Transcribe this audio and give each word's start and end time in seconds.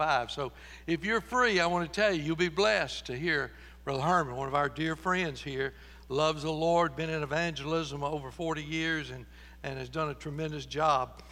5. 0.00 0.30
So 0.30 0.50
if 0.86 1.04
you're 1.04 1.20
free, 1.20 1.60
I 1.60 1.66
want 1.66 1.92
to 1.92 2.00
tell 2.00 2.10
you, 2.10 2.22
you'll 2.22 2.34
be 2.34 2.48
blessed 2.48 3.04
to 3.04 3.14
hear 3.14 3.50
Brother 3.84 4.00
Herman, 4.00 4.34
one 4.34 4.48
of 4.48 4.54
our 4.54 4.70
dear 4.70 4.96
friends 4.96 5.42
here, 5.42 5.74
loves 6.08 6.42
the 6.42 6.50
Lord, 6.50 6.96
been 6.96 7.10
in 7.10 7.22
evangelism 7.22 8.02
over 8.02 8.30
40 8.30 8.62
years, 8.62 9.10
and, 9.10 9.26
and 9.62 9.78
has 9.78 9.90
done 9.90 10.08
a 10.08 10.14
tremendous 10.14 10.64
job. 10.64 11.22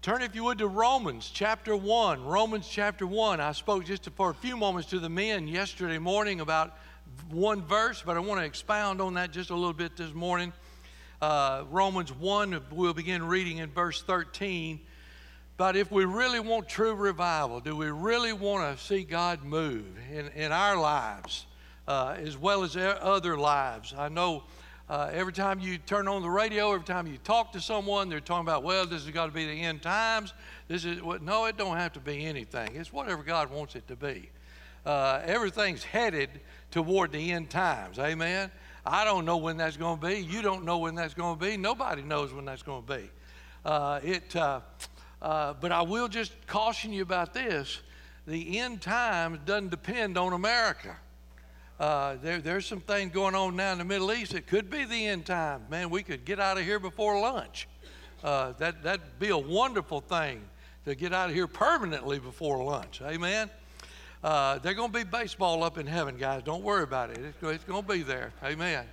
Turn, 0.00 0.22
if 0.22 0.34
you 0.34 0.44
would, 0.44 0.56
to 0.58 0.66
Romans 0.66 1.30
chapter 1.30 1.76
1. 1.76 2.24
Romans 2.24 2.66
chapter 2.66 3.06
1. 3.06 3.38
I 3.38 3.52
spoke 3.52 3.84
just 3.84 4.08
for 4.16 4.30
a 4.30 4.34
few 4.34 4.56
moments 4.56 4.88
to 4.90 4.98
the 4.98 5.10
men 5.10 5.46
yesterday 5.46 5.98
morning 5.98 6.40
about 6.40 6.78
one 7.28 7.60
verse, 7.66 8.02
but 8.02 8.16
I 8.16 8.20
want 8.20 8.40
to 8.40 8.46
expound 8.46 9.02
on 9.02 9.12
that 9.14 9.30
just 9.30 9.50
a 9.50 9.54
little 9.54 9.74
bit 9.74 9.94
this 9.94 10.14
morning. 10.14 10.54
Uh, 11.20 11.64
Romans 11.70 12.14
1, 12.14 12.62
we'll 12.70 12.94
begin 12.94 13.26
reading 13.26 13.58
in 13.58 13.68
verse 13.68 14.00
13. 14.00 14.80
But 15.56 15.74
if 15.74 15.90
we 15.90 16.04
really 16.04 16.40
want 16.40 16.68
true 16.68 16.94
revival, 16.94 17.60
do 17.60 17.74
we 17.74 17.86
really 17.86 18.34
want 18.34 18.76
to 18.76 18.84
see 18.84 19.04
God 19.04 19.42
move 19.42 19.86
in, 20.12 20.28
in 20.28 20.52
our 20.52 20.78
lives 20.78 21.46
uh, 21.88 22.16
as 22.18 22.36
well 22.36 22.62
as 22.62 22.76
other 22.76 23.38
lives? 23.38 23.94
I 23.96 24.10
know 24.10 24.44
uh, 24.90 25.10
every 25.12 25.32
time 25.32 25.58
you 25.58 25.78
turn 25.78 26.08
on 26.08 26.20
the 26.20 26.28
radio, 26.28 26.72
every 26.72 26.84
time 26.84 27.06
you 27.06 27.16
talk 27.24 27.52
to 27.52 27.60
someone, 27.60 28.10
they're 28.10 28.20
talking 28.20 28.46
about, 28.46 28.64
well, 28.64 28.84
this 28.84 29.04
has 29.04 29.10
got 29.14 29.26
to 29.26 29.32
be 29.32 29.46
the 29.46 29.62
end 29.62 29.80
times. 29.80 30.34
This 30.68 30.84
is 30.84 31.02
what, 31.02 31.22
no, 31.22 31.46
it 31.46 31.56
don't 31.56 31.78
have 31.78 31.94
to 31.94 32.00
be 32.00 32.26
anything. 32.26 32.76
It's 32.76 32.92
whatever 32.92 33.22
God 33.22 33.50
wants 33.50 33.76
it 33.76 33.88
to 33.88 33.96
be. 33.96 34.28
Uh, 34.84 35.22
everything's 35.24 35.82
headed 35.82 36.28
toward 36.70 37.12
the 37.12 37.32
end 37.32 37.48
times. 37.48 37.98
Amen. 37.98 38.50
I 38.84 39.04
don't 39.04 39.24
know 39.24 39.38
when 39.38 39.56
that's 39.56 39.78
going 39.78 39.98
to 39.98 40.06
be. 40.06 40.18
You 40.18 40.42
don't 40.42 40.64
know 40.64 40.78
when 40.78 40.94
that's 40.94 41.14
going 41.14 41.38
to 41.38 41.44
be. 41.44 41.56
Nobody 41.56 42.02
knows 42.02 42.32
when 42.32 42.44
that's 42.44 42.62
going 42.62 42.84
to 42.84 42.96
be. 42.98 43.10
Uh, 43.64 44.00
it, 44.04 44.36
uh, 45.26 45.54
but 45.60 45.72
I 45.72 45.82
will 45.82 46.06
just 46.06 46.32
caution 46.46 46.92
you 46.92 47.02
about 47.02 47.34
this: 47.34 47.80
the 48.28 48.60
end 48.60 48.80
times 48.80 49.40
doesn't 49.44 49.70
depend 49.70 50.16
on 50.16 50.32
America. 50.32 50.96
Uh, 51.80 52.14
there, 52.22 52.38
there's 52.38 52.64
some 52.64 52.80
things 52.80 53.12
going 53.12 53.34
on 53.34 53.56
now 53.56 53.72
in 53.72 53.78
the 53.78 53.84
Middle 53.84 54.12
East. 54.12 54.34
It 54.34 54.46
could 54.46 54.70
be 54.70 54.84
the 54.84 55.08
end 55.08 55.26
time. 55.26 55.62
Man, 55.68 55.90
we 55.90 56.04
could 56.04 56.24
get 56.24 56.38
out 56.38 56.58
of 56.58 56.64
here 56.64 56.78
before 56.78 57.18
lunch. 57.18 57.66
Uh, 58.22 58.52
that 58.58 58.84
that'd 58.84 59.18
be 59.18 59.30
a 59.30 59.36
wonderful 59.36 60.00
thing 60.00 60.40
to 60.84 60.94
get 60.94 61.12
out 61.12 61.28
of 61.28 61.34
here 61.34 61.48
permanently 61.48 62.20
before 62.20 62.62
lunch. 62.62 63.02
Amen. 63.02 63.50
Uh, 64.22 64.58
they're 64.58 64.74
going 64.74 64.92
to 64.92 64.98
be 64.98 65.04
baseball 65.04 65.64
up 65.64 65.76
in 65.76 65.88
heaven, 65.88 66.16
guys. 66.16 66.44
Don't 66.44 66.62
worry 66.62 66.84
about 66.84 67.10
it. 67.10 67.18
It's, 67.18 67.36
it's 67.42 67.64
going 67.64 67.82
to 67.82 67.92
be 67.92 68.02
there. 68.02 68.32
Amen. 68.44 68.84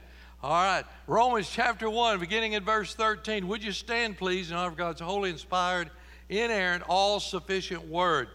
All 0.41 0.51
right. 0.51 0.83
Romans 1.05 1.47
chapter 1.47 1.89
1, 1.89 2.19
beginning 2.19 2.53
in 2.53 2.63
verse 2.65 2.95
13. 2.95 3.47
Would 3.47 3.63
you 3.63 3.71
stand, 3.71 4.17
please, 4.17 4.49
in 4.49 4.57
honor 4.57 4.69
of 4.69 4.77
God's 4.77 4.99
holy, 4.99 5.29
inspired, 5.29 5.91
inerrant, 6.29 6.83
all 6.87 7.19
sufficient 7.19 7.87
word? 7.87 8.29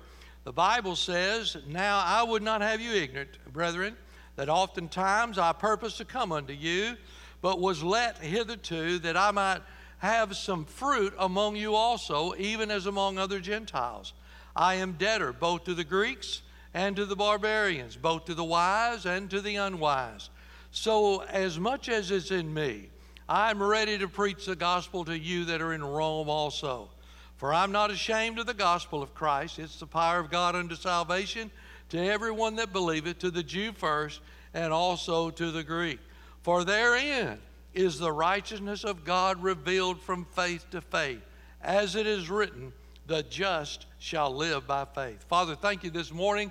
The 0.44 0.52
Bible 0.52 0.96
says, 0.96 1.56
Now 1.66 2.02
I 2.04 2.22
would 2.22 2.42
not 2.42 2.62
have 2.62 2.80
you 2.80 2.92
ignorant, 2.92 3.30
brethren, 3.52 3.96
that 4.36 4.48
oftentimes 4.48 5.38
I 5.38 5.52
purposed 5.52 5.98
to 5.98 6.04
come 6.04 6.32
unto 6.32 6.52
you, 6.52 6.96
but 7.42 7.60
was 7.60 7.82
let 7.82 8.18
hitherto 8.18 8.98
that 9.00 9.16
I 9.16 9.30
might 9.30 9.60
have 9.98 10.36
some 10.36 10.64
fruit 10.64 11.12
among 11.18 11.56
you 11.56 11.74
also, 11.74 12.34
even 12.38 12.70
as 12.70 12.86
among 12.86 13.18
other 13.18 13.40
Gentiles. 13.40 14.12
I 14.54 14.76
am 14.76 14.92
debtor 14.92 15.32
both 15.32 15.64
to 15.64 15.74
the 15.74 15.84
Greeks 15.84 16.42
and 16.74 16.96
to 16.96 17.04
the 17.04 17.16
barbarians, 17.16 17.96
both 17.96 18.24
to 18.26 18.34
the 18.34 18.44
wise 18.44 19.06
and 19.06 19.28
to 19.30 19.40
the 19.40 19.56
unwise. 19.56 20.30
So, 20.70 21.22
as 21.22 21.58
much 21.58 21.88
as 21.88 22.10
is 22.10 22.30
in 22.30 22.52
me, 22.52 22.90
I'm 23.28 23.62
ready 23.62 23.98
to 23.98 24.08
preach 24.08 24.46
the 24.46 24.56
gospel 24.56 25.04
to 25.04 25.18
you 25.18 25.44
that 25.46 25.60
are 25.60 25.72
in 25.72 25.82
Rome 25.82 26.28
also. 26.28 26.88
For 27.38 27.54
I'm 27.54 27.72
not 27.72 27.92
ashamed 27.92 28.40
of 28.40 28.46
the 28.46 28.54
gospel 28.54 29.02
of 29.02 29.14
Christ. 29.14 29.60
It's 29.60 29.78
the 29.78 29.86
power 29.86 30.18
of 30.18 30.30
God 30.30 30.56
unto 30.56 30.74
salvation 30.74 31.50
to 31.88 31.98
everyone 31.98 32.56
that 32.56 32.72
believeth, 32.72 33.20
to 33.20 33.30
the 33.30 33.44
Jew 33.44 33.72
first, 33.72 34.20
and 34.52 34.72
also 34.72 35.30
to 35.30 35.52
the 35.52 35.62
Greek. 35.62 36.00
For 36.42 36.64
therein 36.64 37.38
is 37.74 37.98
the 37.98 38.12
righteousness 38.12 38.82
of 38.82 39.04
God 39.04 39.40
revealed 39.40 40.00
from 40.00 40.24
faith 40.24 40.68
to 40.72 40.80
faith. 40.80 41.22
As 41.62 41.94
it 41.94 42.08
is 42.08 42.28
written, 42.28 42.72
the 43.06 43.22
just 43.22 43.86
shall 43.98 44.34
live 44.34 44.66
by 44.66 44.84
faith. 44.84 45.24
Father, 45.28 45.54
thank 45.54 45.84
you 45.84 45.90
this 45.90 46.12
morning 46.12 46.50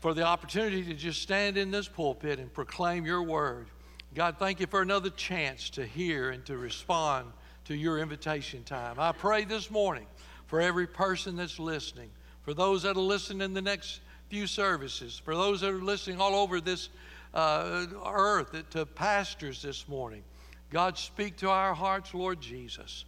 for 0.00 0.12
the 0.12 0.22
opportunity 0.22 0.84
to 0.84 0.94
just 0.94 1.22
stand 1.22 1.56
in 1.56 1.70
this 1.70 1.88
pulpit 1.88 2.38
and 2.38 2.52
proclaim 2.52 3.06
your 3.06 3.22
word. 3.22 3.68
God, 4.14 4.36
thank 4.38 4.60
you 4.60 4.66
for 4.66 4.82
another 4.82 5.10
chance 5.10 5.70
to 5.70 5.86
hear 5.86 6.30
and 6.30 6.44
to 6.44 6.58
respond 6.58 7.32
to 7.70 7.76
your 7.76 8.00
invitation 8.00 8.64
time. 8.64 8.96
I 8.98 9.12
pray 9.12 9.44
this 9.44 9.70
morning 9.70 10.06
for 10.48 10.60
every 10.60 10.88
person 10.88 11.36
that's 11.36 11.60
listening, 11.60 12.10
for 12.42 12.52
those 12.52 12.82
that 12.82 12.96
will 12.96 13.06
listen 13.06 13.40
in 13.40 13.54
the 13.54 13.62
next 13.62 14.00
few 14.28 14.48
services, 14.48 15.22
for 15.24 15.36
those 15.36 15.60
that 15.60 15.70
are 15.70 15.80
listening 15.80 16.20
all 16.20 16.34
over 16.34 16.60
this 16.60 16.88
uh, 17.32 17.86
earth, 18.04 18.60
to 18.70 18.84
pastors 18.84 19.62
this 19.62 19.86
morning. 19.86 20.24
God, 20.72 20.98
speak 20.98 21.36
to 21.36 21.48
our 21.48 21.72
hearts, 21.72 22.12
Lord 22.12 22.40
Jesus. 22.40 23.04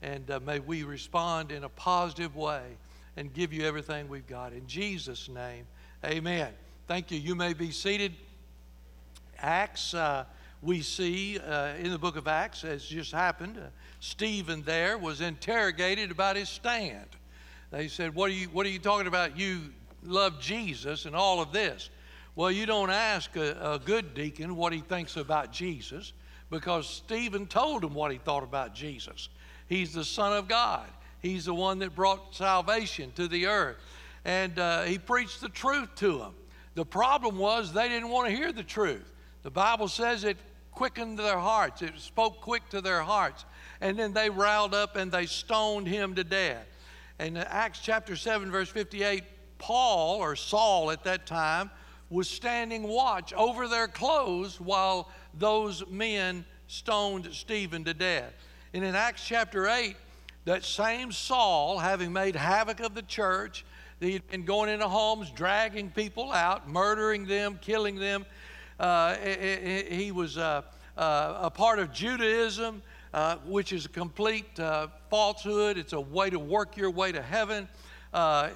And 0.00 0.30
uh, 0.30 0.40
may 0.40 0.60
we 0.60 0.82
respond 0.82 1.52
in 1.52 1.64
a 1.64 1.68
positive 1.68 2.36
way 2.36 2.62
and 3.18 3.30
give 3.34 3.52
you 3.52 3.66
everything 3.66 4.08
we've 4.08 4.26
got. 4.26 4.54
In 4.54 4.66
Jesus' 4.66 5.28
name, 5.28 5.66
amen. 6.02 6.54
Thank 6.88 7.10
you. 7.10 7.18
You 7.18 7.34
may 7.34 7.52
be 7.52 7.70
seated. 7.70 8.14
Acts, 9.40 9.92
uh, 9.92 10.24
we 10.62 10.80
see 10.80 11.38
uh, 11.38 11.74
in 11.74 11.90
the 11.90 11.98
book 11.98 12.16
of 12.16 12.26
Acts, 12.26 12.64
as 12.64 12.82
just 12.82 13.12
happened, 13.12 13.58
uh, 13.58 13.68
Stephen 14.06 14.62
there 14.62 14.96
was 14.96 15.20
interrogated 15.20 16.12
about 16.12 16.36
his 16.36 16.48
stand. 16.48 17.08
They 17.72 17.88
said, 17.88 18.14
what 18.14 18.30
are, 18.30 18.34
you, 18.34 18.46
what 18.46 18.64
are 18.64 18.70
you 18.70 18.78
talking 18.78 19.08
about? 19.08 19.36
You 19.36 19.60
love 20.04 20.40
Jesus 20.40 21.06
and 21.06 21.16
all 21.16 21.40
of 21.40 21.52
this. 21.52 21.90
Well, 22.36 22.52
you 22.52 22.66
don't 22.66 22.90
ask 22.90 23.34
a, 23.34 23.74
a 23.74 23.78
good 23.80 24.14
deacon 24.14 24.54
what 24.54 24.72
he 24.72 24.78
thinks 24.78 25.16
about 25.16 25.52
Jesus 25.52 26.12
because 26.50 26.88
Stephen 26.88 27.46
told 27.46 27.82
him 27.82 27.94
what 27.94 28.12
he 28.12 28.18
thought 28.18 28.44
about 28.44 28.74
Jesus. 28.74 29.28
He's 29.68 29.92
the 29.92 30.04
Son 30.04 30.32
of 30.32 30.46
God. 30.46 30.86
He's 31.20 31.46
the 31.46 31.54
one 31.54 31.80
that 31.80 31.96
brought 31.96 32.32
salvation 32.32 33.10
to 33.16 33.26
the 33.26 33.46
earth. 33.46 33.76
And 34.24 34.56
uh, 34.58 34.82
he 34.82 34.98
preached 34.98 35.40
the 35.40 35.48
truth 35.48 35.94
to 35.96 36.18
them. 36.18 36.34
The 36.76 36.86
problem 36.86 37.38
was 37.38 37.72
they 37.72 37.88
didn't 37.88 38.10
want 38.10 38.28
to 38.28 38.36
hear 38.36 38.52
the 38.52 38.62
truth. 38.62 39.12
The 39.42 39.50
Bible 39.50 39.88
says 39.88 40.22
it 40.22 40.36
quickened 40.70 41.18
their 41.18 41.38
hearts, 41.38 41.82
it 41.82 41.92
spoke 41.96 42.40
quick 42.40 42.68
to 42.68 42.80
their 42.80 43.00
hearts. 43.00 43.44
And 43.80 43.98
then 43.98 44.12
they 44.12 44.30
riled 44.30 44.74
up 44.74 44.96
and 44.96 45.10
they 45.10 45.26
stoned 45.26 45.86
him 45.86 46.14
to 46.14 46.24
death. 46.24 46.66
In 47.18 47.36
Acts 47.36 47.80
chapter 47.82 48.16
7, 48.16 48.50
verse 48.50 48.68
58, 48.68 49.24
Paul, 49.58 50.18
or 50.18 50.36
Saul 50.36 50.90
at 50.90 51.04
that 51.04 51.26
time, 51.26 51.70
was 52.10 52.28
standing 52.28 52.84
watch 52.84 53.32
over 53.32 53.68
their 53.68 53.88
clothes 53.88 54.60
while 54.60 55.10
those 55.34 55.86
men 55.88 56.44
stoned 56.68 57.28
Stephen 57.32 57.84
to 57.84 57.94
death. 57.94 58.32
And 58.74 58.84
in 58.84 58.94
Acts 58.94 59.26
chapter 59.26 59.68
8, 59.68 59.96
that 60.44 60.64
same 60.64 61.10
Saul, 61.10 61.78
having 61.78 62.12
made 62.12 62.36
havoc 62.36 62.80
of 62.80 62.94
the 62.94 63.02
church, 63.02 63.64
he 64.00 64.12
had 64.12 64.28
been 64.28 64.44
going 64.44 64.70
into 64.70 64.86
homes, 64.86 65.30
dragging 65.30 65.90
people 65.90 66.32
out, 66.32 66.68
murdering 66.68 67.26
them, 67.26 67.58
killing 67.60 67.96
them. 67.96 68.26
Uh, 68.78 69.16
he 69.16 70.12
was 70.12 70.36
uh, 70.36 70.62
uh, 70.96 71.38
a 71.40 71.50
part 71.50 71.78
of 71.78 71.92
Judaism, 71.92 72.82
uh, 73.16 73.38
which 73.46 73.72
is 73.72 73.86
a 73.86 73.88
complete 73.88 74.60
uh, 74.60 74.88
falsehood. 75.08 75.78
It's 75.78 75.94
a 75.94 76.00
way 76.00 76.28
to 76.28 76.38
work 76.38 76.76
your 76.76 76.90
way 76.90 77.12
to 77.12 77.22
heaven 77.22 77.66
uh, 78.12 78.50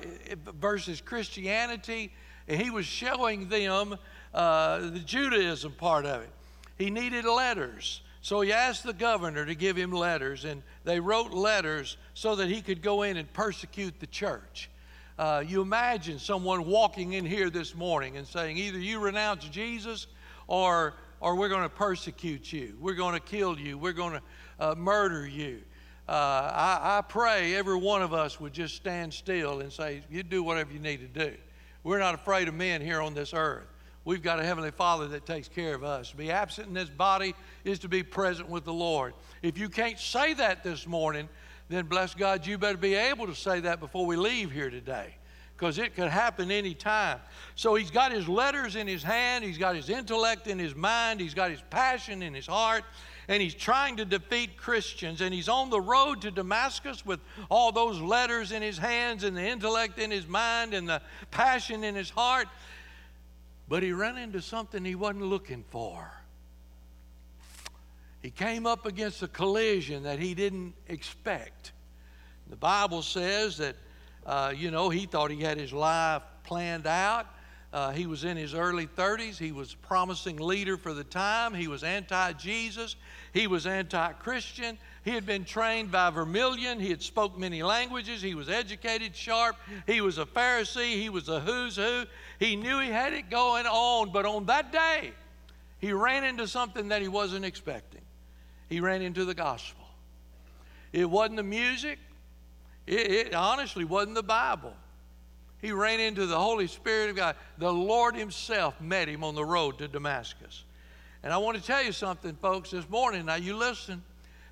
versus 0.60 1.00
Christianity. 1.00 2.12
And 2.46 2.60
he 2.60 2.68
was 2.68 2.84
showing 2.84 3.48
them 3.48 3.96
the 4.34 5.02
Judaism 5.06 5.72
part 5.72 6.04
of 6.04 6.20
it. 6.20 6.28
He 6.76 6.90
needed 6.90 7.24
letters. 7.24 8.02
So 8.20 8.42
he 8.42 8.52
asked 8.52 8.84
the 8.84 8.92
governor 8.92 9.46
to 9.46 9.54
give 9.54 9.76
him 9.76 9.92
letters, 9.92 10.44
and 10.44 10.62
they 10.84 11.00
wrote 11.00 11.32
letters 11.32 11.96
so 12.12 12.36
that 12.36 12.50
he 12.50 12.60
could 12.60 12.82
go 12.82 13.02
in 13.02 13.16
and 13.16 13.32
persecute 13.32 13.98
the 13.98 14.06
church. 14.06 14.68
Uh, 15.18 15.42
you 15.46 15.62
imagine 15.62 16.18
someone 16.18 16.66
walking 16.66 17.14
in 17.14 17.24
here 17.24 17.48
this 17.48 17.74
morning 17.74 18.18
and 18.18 18.26
saying, 18.26 18.58
either 18.58 18.78
you 18.78 18.98
renounce 18.98 19.44
Jesus 19.44 20.06
or, 20.48 20.94
or 21.18 21.34
we're 21.34 21.48
going 21.48 21.62
to 21.62 21.68
persecute 21.70 22.52
you, 22.52 22.76
we're 22.78 22.94
going 22.94 23.14
to 23.14 23.20
kill 23.20 23.58
you, 23.58 23.78
we're 23.78 23.92
going 23.92 24.12
to 24.12 24.22
uh, 24.60 24.74
murder 24.76 25.26
you. 25.26 25.62
Uh, 26.08 26.12
I, 26.12 26.98
I 26.98 27.02
pray 27.02 27.54
every 27.54 27.76
one 27.76 28.02
of 28.02 28.12
us 28.12 28.38
would 28.40 28.52
just 28.52 28.76
stand 28.76 29.12
still 29.14 29.60
and 29.60 29.72
say, 29.72 30.02
You 30.10 30.22
do 30.22 30.42
whatever 30.42 30.72
you 30.72 30.78
need 30.78 30.98
to 30.98 31.26
do. 31.28 31.36
We're 31.82 31.98
not 31.98 32.14
afraid 32.14 32.46
of 32.48 32.54
men 32.54 32.80
here 32.80 33.00
on 33.00 33.14
this 33.14 33.32
earth. 33.32 33.66
We've 34.04 34.22
got 34.22 34.40
a 34.40 34.44
Heavenly 34.44 34.70
Father 34.70 35.08
that 35.08 35.26
takes 35.26 35.48
care 35.48 35.74
of 35.74 35.84
us. 35.84 36.10
To 36.10 36.16
be 36.16 36.30
absent 36.30 36.68
in 36.68 36.74
this 36.74 36.88
body 36.88 37.34
is 37.64 37.78
to 37.80 37.88
be 37.88 38.02
present 38.02 38.48
with 38.48 38.64
the 38.64 38.72
Lord. 38.72 39.14
If 39.42 39.58
you 39.58 39.68
can't 39.68 39.98
say 39.98 40.34
that 40.34 40.64
this 40.64 40.86
morning, 40.86 41.28
then 41.68 41.86
bless 41.86 42.14
God, 42.14 42.46
you 42.46 42.58
better 42.58 42.78
be 42.78 42.94
able 42.94 43.26
to 43.26 43.34
say 43.34 43.60
that 43.60 43.78
before 43.78 44.06
we 44.06 44.16
leave 44.16 44.50
here 44.50 44.70
today 44.70 45.14
because 45.60 45.76
it 45.76 45.94
could 45.94 46.08
happen 46.08 46.50
any 46.50 46.72
time. 46.72 47.18
So 47.54 47.74
he's 47.74 47.90
got 47.90 48.12
his 48.12 48.26
letters 48.26 48.76
in 48.76 48.86
his 48.86 49.02
hand, 49.02 49.44
he's 49.44 49.58
got 49.58 49.76
his 49.76 49.90
intellect 49.90 50.46
in 50.46 50.58
his 50.58 50.74
mind, 50.74 51.20
he's 51.20 51.34
got 51.34 51.50
his 51.50 51.62
passion 51.68 52.22
in 52.22 52.32
his 52.32 52.46
heart, 52.46 52.82
and 53.28 53.42
he's 53.42 53.52
trying 53.52 53.98
to 53.98 54.06
defeat 54.06 54.56
Christians. 54.56 55.20
And 55.20 55.34
he's 55.34 55.50
on 55.50 55.68
the 55.68 55.80
road 55.80 56.22
to 56.22 56.30
Damascus 56.30 57.04
with 57.04 57.20
all 57.50 57.72
those 57.72 58.00
letters 58.00 58.52
in 58.52 58.62
his 58.62 58.78
hands 58.78 59.22
and 59.22 59.36
the 59.36 59.46
intellect 59.46 59.98
in 59.98 60.10
his 60.10 60.26
mind 60.26 60.72
and 60.72 60.88
the 60.88 61.02
passion 61.30 61.84
in 61.84 61.94
his 61.94 62.08
heart. 62.08 62.48
But 63.68 63.82
he 63.82 63.92
ran 63.92 64.16
into 64.16 64.40
something 64.40 64.82
he 64.82 64.94
wasn't 64.94 65.24
looking 65.24 65.62
for. 65.68 66.10
He 68.22 68.30
came 68.30 68.66
up 68.66 68.86
against 68.86 69.22
a 69.22 69.28
collision 69.28 70.04
that 70.04 70.18
he 70.18 70.32
didn't 70.32 70.72
expect. 70.88 71.72
The 72.48 72.56
Bible 72.56 73.02
says 73.02 73.58
that, 73.58 73.76
uh, 74.26 74.52
you 74.56 74.70
know, 74.70 74.88
he 74.88 75.06
thought 75.06 75.30
he 75.30 75.40
had 75.40 75.58
his 75.58 75.72
life 75.72 76.22
planned 76.44 76.86
out. 76.86 77.26
Uh, 77.72 77.92
he 77.92 78.06
was 78.06 78.24
in 78.24 78.36
his 78.36 78.52
early 78.52 78.86
30s. 78.86 79.38
He 79.38 79.52
was 79.52 79.74
a 79.74 79.86
promising 79.86 80.38
leader 80.38 80.76
for 80.76 80.92
the 80.92 81.04
time. 81.04 81.54
He 81.54 81.68
was 81.68 81.84
anti 81.84 82.32
Jesus. 82.32 82.96
He 83.32 83.46
was 83.46 83.64
anti 83.66 84.12
Christian. 84.14 84.76
He 85.04 85.12
had 85.12 85.24
been 85.24 85.44
trained 85.44 85.92
by 85.92 86.10
Gamaliel. 86.10 86.80
He 86.80 86.90
had 86.90 87.00
spoke 87.00 87.38
many 87.38 87.62
languages. 87.62 88.20
He 88.20 88.34
was 88.34 88.48
educated, 88.48 89.14
sharp. 89.14 89.56
He 89.86 90.00
was 90.00 90.18
a 90.18 90.26
Pharisee. 90.26 91.00
He 91.00 91.08
was 91.08 91.28
a 91.28 91.38
who's 91.38 91.76
who. 91.76 92.04
He 92.40 92.56
knew 92.56 92.80
he 92.80 92.88
had 92.88 93.12
it 93.12 93.30
going 93.30 93.66
on. 93.66 94.10
But 94.10 94.26
on 94.26 94.46
that 94.46 94.72
day, 94.72 95.12
he 95.78 95.92
ran 95.92 96.24
into 96.24 96.48
something 96.48 96.88
that 96.88 97.02
he 97.02 97.08
wasn't 97.08 97.44
expecting. 97.44 98.02
He 98.68 98.80
ran 98.80 99.00
into 99.00 99.24
the 99.24 99.34
gospel. 99.34 99.84
It 100.92 101.08
wasn't 101.08 101.36
the 101.36 101.44
music. 101.44 101.98
It, 102.86 103.10
it 103.10 103.34
honestly 103.34 103.84
wasn't 103.84 104.14
the 104.14 104.22
Bible. 104.22 104.74
He 105.60 105.72
ran 105.72 106.00
into 106.00 106.26
the 106.26 106.38
Holy 106.38 106.66
Spirit 106.66 107.10
of 107.10 107.16
God. 107.16 107.36
The 107.58 107.72
Lord 107.72 108.16
Himself 108.16 108.80
met 108.80 109.08
him 109.08 109.22
on 109.22 109.34
the 109.34 109.44
road 109.44 109.78
to 109.78 109.88
Damascus. 109.88 110.64
And 111.22 111.32
I 111.32 111.36
want 111.36 111.58
to 111.58 111.62
tell 111.62 111.82
you 111.82 111.92
something, 111.92 112.34
folks, 112.40 112.70
this 112.70 112.88
morning. 112.88 113.26
Now, 113.26 113.34
you 113.34 113.54
listen. 113.56 114.02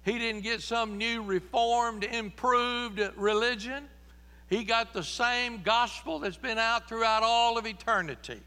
He 0.04 0.18
didn't 0.18 0.42
get 0.42 0.60
some 0.62 0.98
new, 0.98 1.22
reformed, 1.22 2.04
improved 2.04 3.00
religion. 3.16 3.88
He 4.48 4.64
got 4.64 4.92
the 4.92 5.02
same 5.02 5.62
gospel 5.62 6.18
that's 6.18 6.36
been 6.36 6.58
out 6.58 6.88
throughout 6.88 7.22
all 7.22 7.58
of 7.58 7.66
eternity 7.66 8.40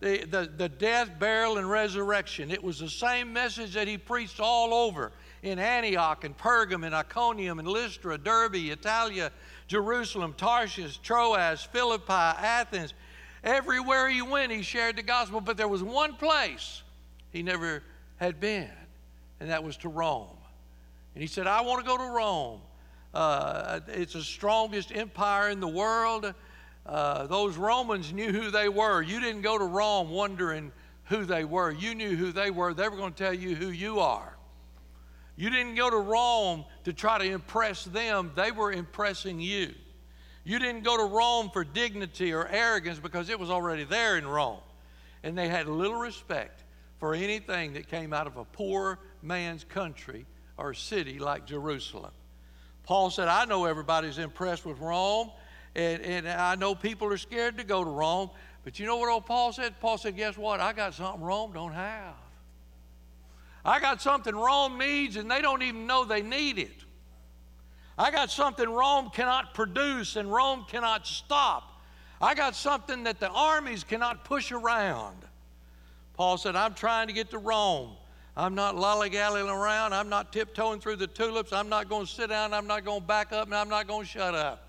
the, 0.00 0.24
the, 0.24 0.50
the 0.56 0.68
death, 0.68 1.10
burial, 1.18 1.58
and 1.58 1.70
resurrection. 1.70 2.50
It 2.50 2.62
was 2.62 2.78
the 2.78 2.88
same 2.88 3.32
message 3.32 3.74
that 3.74 3.86
he 3.86 3.98
preached 3.98 4.40
all 4.40 4.72
over 4.72 5.12
in 5.42 5.58
Antioch 5.58 6.24
and 6.24 6.36
Pergam 6.36 6.84
and 6.84 6.94
Iconium 6.94 7.58
and 7.58 7.68
Lystra, 7.68 8.18
Derbe, 8.18 8.56
Italia, 8.56 9.32
Jerusalem, 9.66 10.34
Tarshish, 10.36 10.98
Troas, 10.98 11.62
Philippi, 11.62 12.12
Athens. 12.12 12.94
Everywhere 13.42 14.08
he 14.08 14.20
went, 14.20 14.52
he 14.52 14.62
shared 14.62 14.96
the 14.96 15.02
gospel, 15.02 15.40
but 15.40 15.56
there 15.56 15.68
was 15.68 15.82
one 15.82 16.14
place 16.14 16.82
he 17.32 17.42
never 17.42 17.82
had 18.16 18.38
been, 18.38 18.70
and 19.40 19.48
that 19.48 19.64
was 19.64 19.76
to 19.78 19.88
Rome. 19.88 20.36
And 21.14 21.22
he 21.22 21.26
said, 21.26 21.46
I 21.46 21.62
want 21.62 21.80
to 21.82 21.86
go 21.86 21.96
to 21.96 22.04
Rome. 22.04 22.60
Uh, 23.14 23.80
it's 23.88 24.12
the 24.12 24.22
strongest 24.22 24.94
empire 24.94 25.48
in 25.48 25.58
the 25.58 25.68
world. 25.68 26.32
Uh, 26.84 27.26
those 27.26 27.56
Romans 27.56 28.12
knew 28.12 28.30
who 28.30 28.50
they 28.50 28.68
were. 28.68 29.02
You 29.02 29.20
didn't 29.20 29.42
go 29.42 29.58
to 29.58 29.64
Rome 29.64 30.10
wondering 30.10 30.70
who 31.04 31.24
they 31.24 31.44
were. 31.44 31.70
You 31.70 31.94
knew 31.94 32.14
who 32.14 32.30
they 32.30 32.50
were. 32.50 32.74
They 32.74 32.88
were 32.88 32.96
going 32.96 33.12
to 33.12 33.18
tell 33.18 33.34
you 33.34 33.54
who 33.54 33.70
you 33.70 34.00
are. 34.00 34.36
You 35.40 35.48
didn't 35.48 35.74
go 35.74 35.88
to 35.88 35.96
Rome 35.96 36.66
to 36.84 36.92
try 36.92 37.16
to 37.16 37.24
impress 37.24 37.84
them, 37.84 38.32
they 38.36 38.50
were 38.50 38.72
impressing 38.72 39.40
you. 39.40 39.72
You 40.44 40.58
didn't 40.58 40.84
go 40.84 40.98
to 40.98 41.04
Rome 41.04 41.48
for 41.50 41.64
dignity 41.64 42.34
or 42.34 42.46
arrogance 42.46 42.98
because 42.98 43.30
it 43.30 43.40
was 43.40 43.48
already 43.48 43.84
there 43.84 44.18
in 44.18 44.28
Rome. 44.28 44.60
And 45.22 45.38
they 45.38 45.48
had 45.48 45.66
little 45.66 45.96
respect 45.96 46.62
for 46.98 47.14
anything 47.14 47.72
that 47.72 47.88
came 47.88 48.12
out 48.12 48.26
of 48.26 48.36
a 48.36 48.44
poor 48.44 48.98
man's 49.22 49.64
country 49.64 50.26
or 50.58 50.74
city 50.74 51.18
like 51.18 51.46
Jerusalem. 51.46 52.12
Paul 52.82 53.08
said, 53.08 53.28
I 53.28 53.46
know 53.46 53.64
everybody's 53.64 54.18
impressed 54.18 54.66
with 54.66 54.78
Rome, 54.78 55.30
and, 55.74 56.02
and 56.02 56.28
I 56.28 56.54
know 56.56 56.74
people 56.74 57.08
are 57.08 57.16
scared 57.16 57.56
to 57.56 57.64
go 57.64 57.82
to 57.82 57.88
Rome. 57.88 58.28
But 58.62 58.78
you 58.78 58.84
know 58.84 58.98
what 58.98 59.08
old 59.08 59.24
Paul 59.24 59.54
said? 59.54 59.80
Paul 59.80 59.96
said, 59.96 60.16
Guess 60.16 60.36
what? 60.36 60.60
I 60.60 60.74
got 60.74 60.92
something 60.92 61.22
Rome 61.22 61.52
don't 61.54 61.72
have. 61.72 62.12
I 63.64 63.80
got 63.80 64.00
something 64.00 64.34
Rome 64.34 64.78
needs 64.78 65.16
and 65.16 65.30
they 65.30 65.42
don't 65.42 65.62
even 65.62 65.86
know 65.86 66.04
they 66.04 66.22
need 66.22 66.58
it. 66.58 66.84
I 67.98 68.10
got 68.10 68.30
something 68.30 68.68
Rome 68.68 69.10
cannot 69.10 69.52
produce 69.52 70.16
and 70.16 70.32
Rome 70.32 70.64
cannot 70.68 71.06
stop. 71.06 71.82
I 72.20 72.34
got 72.34 72.54
something 72.54 73.04
that 73.04 73.20
the 73.20 73.28
armies 73.28 73.84
cannot 73.84 74.24
push 74.24 74.52
around. 74.52 75.16
Paul 76.14 76.38
said, 76.38 76.56
I'm 76.56 76.74
trying 76.74 77.08
to 77.08 77.12
get 77.12 77.30
to 77.30 77.38
Rome. 77.38 77.92
I'm 78.36 78.54
not 78.54 78.76
lollygagging 78.76 79.48
around. 79.48 79.94
I'm 79.94 80.08
not 80.08 80.32
tiptoeing 80.32 80.80
through 80.80 80.96
the 80.96 81.06
tulips. 81.06 81.52
I'm 81.52 81.68
not 81.68 81.88
going 81.88 82.06
to 82.06 82.12
sit 82.12 82.28
down. 82.28 82.54
I'm 82.54 82.66
not 82.66 82.84
going 82.84 83.00
to 83.00 83.06
back 83.06 83.32
up, 83.32 83.46
and 83.46 83.54
I'm 83.54 83.68
not 83.68 83.86
going 83.86 84.06
to 84.06 84.10
shut 84.10 84.34
up. 84.34 84.68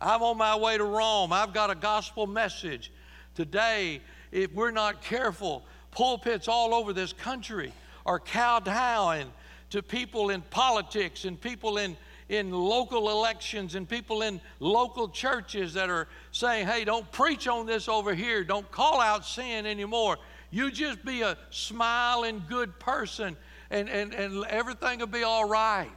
I'm 0.00 0.22
on 0.22 0.38
my 0.38 0.56
way 0.56 0.78
to 0.78 0.84
Rome. 0.84 1.32
I've 1.32 1.52
got 1.52 1.70
a 1.70 1.74
gospel 1.74 2.26
message. 2.26 2.90
Today, 3.34 4.00
if 4.32 4.52
we're 4.52 4.70
not 4.70 5.02
careful, 5.02 5.64
pulpits 5.90 6.48
all 6.48 6.74
over 6.74 6.92
this 6.92 7.12
country 7.12 7.72
are 8.06 8.18
kowtowing 8.18 9.26
to 9.70 9.82
people 9.82 10.30
in 10.30 10.42
politics 10.42 11.24
and 11.24 11.40
people 11.40 11.78
in, 11.78 11.96
in 12.28 12.50
local 12.50 13.10
elections 13.10 13.74
and 13.74 13.88
people 13.88 14.22
in 14.22 14.40
local 14.58 15.08
churches 15.08 15.74
that 15.74 15.90
are 15.90 16.08
saying, 16.32 16.66
hey, 16.66 16.84
don't 16.84 17.10
preach 17.12 17.46
on 17.46 17.66
this 17.66 17.88
over 17.88 18.14
here. 18.14 18.42
Don't 18.44 18.70
call 18.70 19.00
out 19.00 19.24
sin 19.24 19.66
anymore. 19.66 20.16
You 20.50 20.70
just 20.70 21.04
be 21.04 21.22
a 21.22 21.38
smiling, 21.50 22.42
good 22.48 22.78
person 22.80 23.36
and, 23.70 23.88
and, 23.88 24.12
and 24.12 24.44
everything 24.46 24.98
will 24.98 25.06
be 25.06 25.22
all 25.22 25.48
right. 25.48 25.88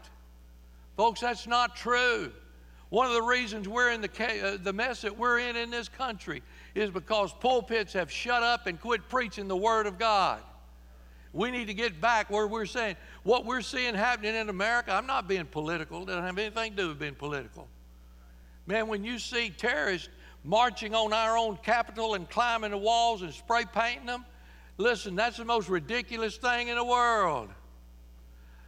Folks, 0.95 1.21
that's 1.21 1.47
not 1.47 1.75
true. 1.75 2.31
One 2.89 3.07
of 3.07 3.13
the 3.13 3.23
reasons 3.23 3.67
we're 3.67 3.91
in 3.91 4.01
the, 4.01 4.09
uh, 4.45 4.57
the 4.61 4.71
mess 4.73 5.01
that 5.01 5.17
we're 5.17 5.39
in 5.39 5.55
in 5.55 5.71
this 5.71 5.89
country 5.89 6.43
is 6.75 6.91
because 6.91 7.33
pulpits 7.33 7.93
have 7.93 8.11
shut 8.11 8.43
up 8.43 8.67
and 8.67 8.79
quit 8.79 9.09
preaching 9.09 9.47
the 9.47 9.57
Word 9.57 9.87
of 9.87 9.97
God. 9.97 10.39
We 11.33 11.49
need 11.49 11.65
to 11.65 11.73
get 11.73 11.99
back 11.99 12.29
where 12.29 12.47
we're 12.47 12.67
saying 12.67 12.95
what 13.23 13.45
we're 13.45 13.61
seeing 13.61 13.95
happening 13.95 14.35
in 14.35 14.49
America. 14.49 14.93
I'm 14.93 15.07
not 15.07 15.27
being 15.27 15.45
political, 15.45 16.03
it 16.03 16.05
doesn't 16.05 16.23
have 16.23 16.37
anything 16.37 16.71
to 16.75 16.77
do 16.77 16.87
with 16.89 16.99
being 16.99 17.15
political. 17.15 17.67
Man, 18.65 18.87
when 18.87 19.03
you 19.03 19.19
see 19.19 19.49
terrorists 19.49 20.09
marching 20.43 20.93
on 20.93 21.11
our 21.11 21.37
own 21.37 21.57
Capitol 21.57 22.13
and 22.13 22.29
climbing 22.29 22.71
the 22.71 22.77
walls 22.77 23.23
and 23.23 23.33
spray 23.33 23.65
painting 23.65 24.05
them, 24.05 24.25
listen, 24.77 25.15
that's 25.15 25.37
the 25.37 25.45
most 25.45 25.69
ridiculous 25.69 26.37
thing 26.37 26.67
in 26.67 26.77
the 26.77 26.85
world. 26.85 27.49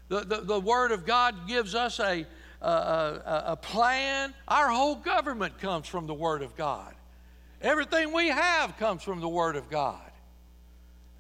The, 0.08 0.22
the, 0.22 0.42
the 0.42 0.60
Word 0.60 0.92
of 0.92 1.06
God 1.06 1.48
gives 1.48 1.76
us 1.76 2.00
a, 2.00 2.26
a, 2.62 2.68
a, 2.68 3.44
a 3.48 3.56
plan. 3.56 4.34
Our 4.48 4.70
whole 4.70 4.96
government 4.96 5.60
comes 5.60 5.88
from 5.88 6.08
the 6.08 6.14
Word 6.14 6.42
of 6.42 6.56
God. 6.56 6.94
Everything 7.62 8.12
we 8.12 8.28
have 8.28 8.78
comes 8.78 9.02
from 9.02 9.22
the 9.22 9.30
Word 9.30 9.56
of 9.56 9.70
God. 9.70 10.02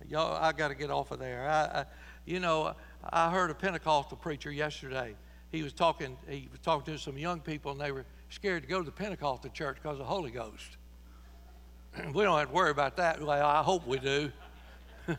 Y'all, 0.09 0.35
I 0.41 0.51
got 0.51 0.69
to 0.69 0.75
get 0.75 0.91
off 0.91 1.11
of 1.11 1.19
there. 1.19 1.47
I, 1.49 1.81
I, 1.81 1.85
you 2.25 2.39
know, 2.39 2.73
I 3.09 3.31
heard 3.31 3.51
a 3.51 3.55
Pentecostal 3.55 4.17
preacher 4.17 4.51
yesterday. 4.51 5.15
He 5.51 5.63
was 5.63 5.73
talking. 5.73 6.17
He 6.27 6.47
was 6.51 6.59
talking 6.59 6.93
to 6.93 6.99
some 6.99 7.17
young 7.17 7.39
people, 7.39 7.71
and 7.71 7.79
they 7.79 7.91
were 7.91 8.05
scared 8.29 8.63
to 8.63 8.69
go 8.69 8.79
to 8.79 8.85
the 8.85 8.91
Pentecostal 8.91 9.49
church 9.51 9.77
because 9.81 9.93
of 9.93 9.99
the 9.99 10.05
Holy 10.05 10.31
Ghost. 10.31 10.77
we 12.13 12.23
don't 12.23 12.37
have 12.37 12.49
to 12.49 12.53
worry 12.53 12.71
about 12.71 12.97
that. 12.97 13.21
Well, 13.21 13.45
I 13.45 13.63
hope 13.63 13.87
we 13.87 13.99
do. 13.99 14.31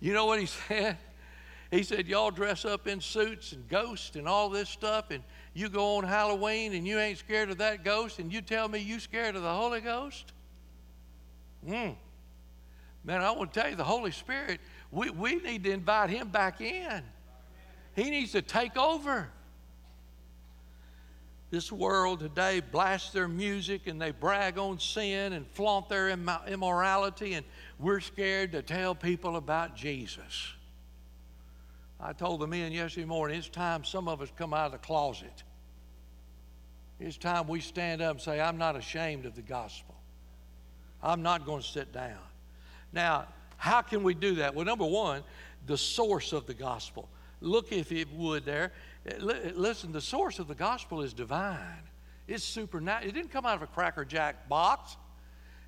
you 0.00 0.12
know 0.12 0.26
what 0.26 0.40
he 0.40 0.46
said? 0.46 0.98
He 1.70 1.82
said, 1.82 2.06
Y'all 2.06 2.30
dress 2.30 2.64
up 2.64 2.86
in 2.86 3.00
suits 3.00 3.52
and 3.52 3.68
ghosts 3.68 4.16
and 4.16 4.26
all 4.26 4.48
this 4.48 4.68
stuff, 4.68 5.10
and 5.10 5.22
you 5.54 5.68
go 5.68 5.96
on 5.96 6.04
Halloween 6.04 6.72
and 6.74 6.86
you 6.86 6.98
ain't 6.98 7.18
scared 7.18 7.50
of 7.50 7.58
that 7.58 7.84
ghost, 7.84 8.18
and 8.18 8.32
you 8.32 8.40
tell 8.40 8.68
me 8.68 8.78
you 8.78 8.98
scared 8.98 9.36
of 9.36 9.42
the 9.42 9.52
Holy 9.52 9.80
Ghost? 9.80 10.32
Hmm. 11.66 11.90
Man, 13.04 13.22
I 13.22 13.30
want 13.30 13.52
to 13.52 13.60
tell 13.60 13.70
you, 13.70 13.76
the 13.76 13.84
Holy 13.84 14.10
Spirit, 14.10 14.60
we, 14.90 15.10
we 15.10 15.36
need 15.36 15.64
to 15.64 15.70
invite 15.70 16.10
Him 16.10 16.28
back 16.28 16.60
in. 16.60 17.02
He 17.94 18.10
needs 18.10 18.32
to 18.32 18.42
take 18.42 18.76
over. 18.76 19.28
This 21.50 21.72
world 21.72 22.20
today 22.20 22.60
blasts 22.60 23.10
their 23.10 23.26
music 23.26 23.86
and 23.86 24.00
they 24.00 24.10
brag 24.10 24.58
on 24.58 24.78
sin 24.78 25.32
and 25.32 25.46
flaunt 25.46 25.88
their 25.88 26.10
immorality, 26.10 27.34
and 27.34 27.46
we're 27.78 28.00
scared 28.00 28.52
to 28.52 28.60
tell 28.60 28.94
people 28.94 29.36
about 29.36 29.74
Jesus. 29.74 30.52
I 31.98 32.12
told 32.12 32.40
the 32.40 32.46
men 32.46 32.70
yesterday 32.72 33.06
morning, 33.06 33.38
it's 33.38 33.48
time 33.48 33.82
some 33.82 34.06
of 34.06 34.20
us 34.20 34.28
come 34.36 34.52
out 34.52 34.66
of 34.66 34.72
the 34.72 34.78
closet. 34.78 35.42
It's 37.00 37.16
time 37.16 37.48
we 37.48 37.60
stand 37.60 38.02
up 38.02 38.12
and 38.12 38.20
say, 38.20 38.40
I'm 38.40 38.58
not 38.58 38.76
ashamed 38.76 39.24
of 39.24 39.34
the 39.34 39.42
gospel. 39.42 39.94
I'm 41.02 41.22
not 41.22 41.46
going 41.46 41.62
to 41.62 41.66
sit 41.66 41.92
down. 41.92 42.18
Now, 42.92 43.26
how 43.56 43.82
can 43.82 44.02
we 44.02 44.14
do 44.14 44.36
that? 44.36 44.54
Well, 44.54 44.64
number 44.64 44.86
one, 44.86 45.22
the 45.66 45.76
source 45.76 46.32
of 46.32 46.46
the 46.46 46.54
gospel. 46.54 47.08
Look, 47.40 47.72
if 47.72 47.92
it 47.92 48.08
would, 48.12 48.44
there. 48.44 48.72
Listen, 49.20 49.92
the 49.92 50.00
source 50.00 50.38
of 50.38 50.48
the 50.48 50.54
gospel 50.54 51.02
is 51.02 51.12
divine. 51.12 51.82
It's 52.26 52.44
supernatural. 52.44 53.08
It 53.08 53.14
didn't 53.14 53.30
come 53.30 53.46
out 53.46 53.56
of 53.56 53.62
a 53.62 53.66
Cracker 53.66 54.04
Jack 54.04 54.48
box. 54.48 54.96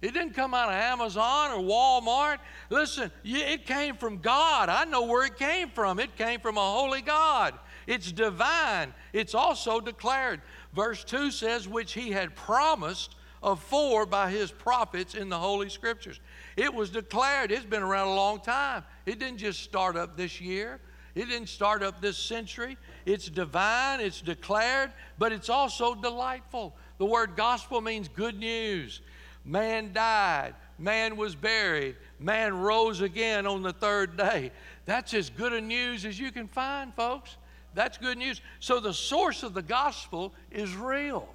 It 0.02 0.14
didn't 0.14 0.34
come 0.34 0.54
out 0.54 0.68
of 0.68 0.74
Amazon 0.74 1.50
or 1.50 1.58
Walmart. 1.62 2.38
Listen, 2.70 3.10
it 3.22 3.66
came 3.66 3.96
from 3.96 4.18
God. 4.18 4.68
I 4.68 4.84
know 4.84 5.04
where 5.04 5.26
it 5.26 5.36
came 5.36 5.68
from. 5.70 6.00
It 6.00 6.16
came 6.16 6.40
from 6.40 6.56
a 6.56 6.60
holy 6.60 7.02
God. 7.02 7.54
It's 7.86 8.10
divine. 8.10 8.94
It's 9.12 9.34
also 9.34 9.80
declared. 9.80 10.40
Verse 10.74 11.04
2 11.04 11.30
says, 11.30 11.68
which 11.68 11.92
he 11.92 12.12
had 12.12 12.34
promised 12.34 13.14
afore 13.42 14.06
by 14.06 14.30
his 14.30 14.50
prophets 14.50 15.14
in 15.14 15.28
the 15.28 15.38
Holy 15.38 15.68
Scriptures. 15.68 16.20
It 16.56 16.72
was 16.72 16.90
declared. 16.90 17.50
It's 17.50 17.64
been 17.64 17.82
around 17.82 18.08
a 18.08 18.14
long 18.14 18.40
time. 18.40 18.84
It 19.06 19.18
didn't 19.18 19.38
just 19.38 19.60
start 19.62 19.96
up 19.96 20.16
this 20.16 20.40
year. 20.40 20.80
It 21.14 21.28
didn't 21.28 21.48
start 21.48 21.82
up 21.82 22.00
this 22.00 22.16
century. 22.16 22.76
It's 23.04 23.28
divine, 23.28 24.00
it's 24.00 24.20
declared, 24.20 24.92
but 25.18 25.32
it's 25.32 25.48
also 25.48 25.94
delightful. 25.94 26.76
The 26.98 27.06
word 27.06 27.34
gospel 27.36 27.80
means 27.80 28.08
good 28.08 28.38
news. 28.38 29.00
Man 29.44 29.92
died, 29.92 30.54
man 30.78 31.16
was 31.16 31.34
buried, 31.34 31.96
man 32.18 32.56
rose 32.58 33.00
again 33.00 33.46
on 33.46 33.62
the 33.62 33.72
third 33.72 34.16
day. 34.16 34.52
That's 34.84 35.14
as 35.14 35.30
good 35.30 35.52
a 35.52 35.60
news 35.60 36.04
as 36.04 36.18
you 36.18 36.30
can 36.30 36.46
find, 36.46 36.94
folks. 36.94 37.36
That's 37.74 37.96
good 37.98 38.18
news. 38.18 38.40
So 38.60 38.80
the 38.80 38.92
source 38.92 39.42
of 39.42 39.54
the 39.54 39.62
gospel 39.62 40.34
is 40.50 40.74
real. 40.74 41.28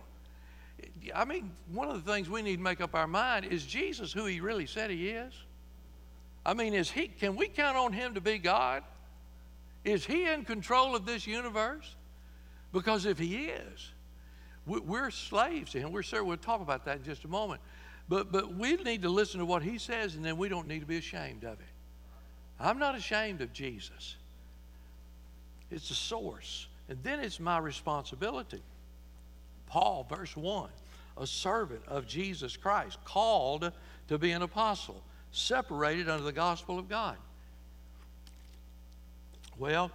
I 1.13 1.25
mean, 1.25 1.51
one 1.71 1.89
of 1.89 2.03
the 2.03 2.11
things 2.11 2.29
we 2.29 2.41
need 2.41 2.57
to 2.57 2.61
make 2.61 2.81
up 2.81 2.95
our 2.95 3.07
mind 3.07 3.45
is 3.45 3.65
Jesus 3.65 4.13
who 4.13 4.25
he 4.25 4.39
really 4.39 4.65
said 4.65 4.89
he 4.89 5.09
is? 5.09 5.33
I 6.45 6.53
mean, 6.53 6.73
is 6.73 6.89
he 6.89 7.07
can 7.07 7.35
we 7.35 7.47
count 7.47 7.77
on 7.77 7.93
him 7.93 8.13
to 8.15 8.21
be 8.21 8.37
God? 8.37 8.83
Is 9.83 10.05
he 10.05 10.27
in 10.27 10.45
control 10.45 10.95
of 10.95 11.05
this 11.05 11.27
universe? 11.27 11.95
Because 12.71 13.05
if 13.05 13.19
he 13.19 13.45
is, 13.45 13.91
we're 14.65 15.11
slaves 15.11 15.71
to 15.73 15.79
him. 15.79 15.91
We're 15.91 16.03
sure 16.03 16.23
we'll 16.23 16.37
talk 16.37 16.61
about 16.61 16.85
that 16.85 16.97
in 16.97 17.03
just 17.03 17.23
a 17.23 17.27
moment. 17.27 17.61
But, 18.09 18.31
but 18.31 18.55
we 18.55 18.75
need 18.75 19.03
to 19.03 19.09
listen 19.09 19.39
to 19.39 19.45
what 19.45 19.63
he 19.63 19.77
says, 19.77 20.15
and 20.15 20.25
then 20.25 20.37
we 20.37 20.49
don't 20.49 20.67
need 20.67 20.79
to 20.79 20.85
be 20.85 20.97
ashamed 20.97 21.43
of 21.43 21.59
it. 21.59 21.65
I'm 22.59 22.79
not 22.79 22.95
ashamed 22.95 23.41
of 23.41 23.53
Jesus. 23.53 24.15
It's 25.71 25.89
the 25.89 25.95
source. 25.95 26.67
And 26.89 26.99
then 27.03 27.19
it's 27.19 27.39
my 27.39 27.57
responsibility. 27.57 28.61
Paul, 29.67 30.05
verse 30.09 30.35
1, 30.35 30.69
a 31.17 31.27
servant 31.27 31.81
of 31.87 32.07
Jesus 32.07 32.57
Christ, 32.57 32.97
called 33.05 33.71
to 34.07 34.17
be 34.17 34.31
an 34.31 34.41
apostle, 34.41 35.01
separated 35.31 36.09
under 36.09 36.23
the 36.23 36.31
gospel 36.31 36.77
of 36.77 36.89
God. 36.89 37.17
Well, 39.57 39.91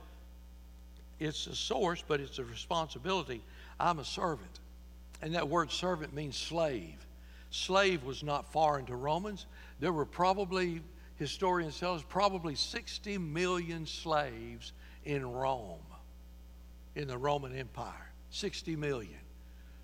it's 1.19 1.47
a 1.47 1.55
source, 1.55 2.03
but 2.07 2.21
it's 2.21 2.39
a 2.39 2.45
responsibility. 2.45 3.43
I'm 3.79 3.99
a 3.99 4.05
servant. 4.05 4.61
And 5.23 5.35
that 5.35 5.49
word 5.49 5.71
servant 5.71 6.15
means 6.15 6.37
slave. 6.37 7.07
Slave 7.51 8.05
was 8.05 8.23
not 8.23 8.51
foreign 8.51 8.87
to 8.87 8.97
Romans. 8.97 9.47
There 9.81 9.93
were 9.93 10.07
probably, 10.07 10.81
historians 11.17 11.79
tell 11.79 11.95
us, 11.95 12.03
probably 12.09 12.55
60 12.55 13.19
million 13.19 13.87
slaves 13.87 14.73
in 15.05 15.31
Rome, 15.31 15.79
in 16.95 17.07
the 17.07 17.19
Roman 17.19 17.55
Empire. 17.55 18.13
60 18.31 18.77
million. 18.77 19.19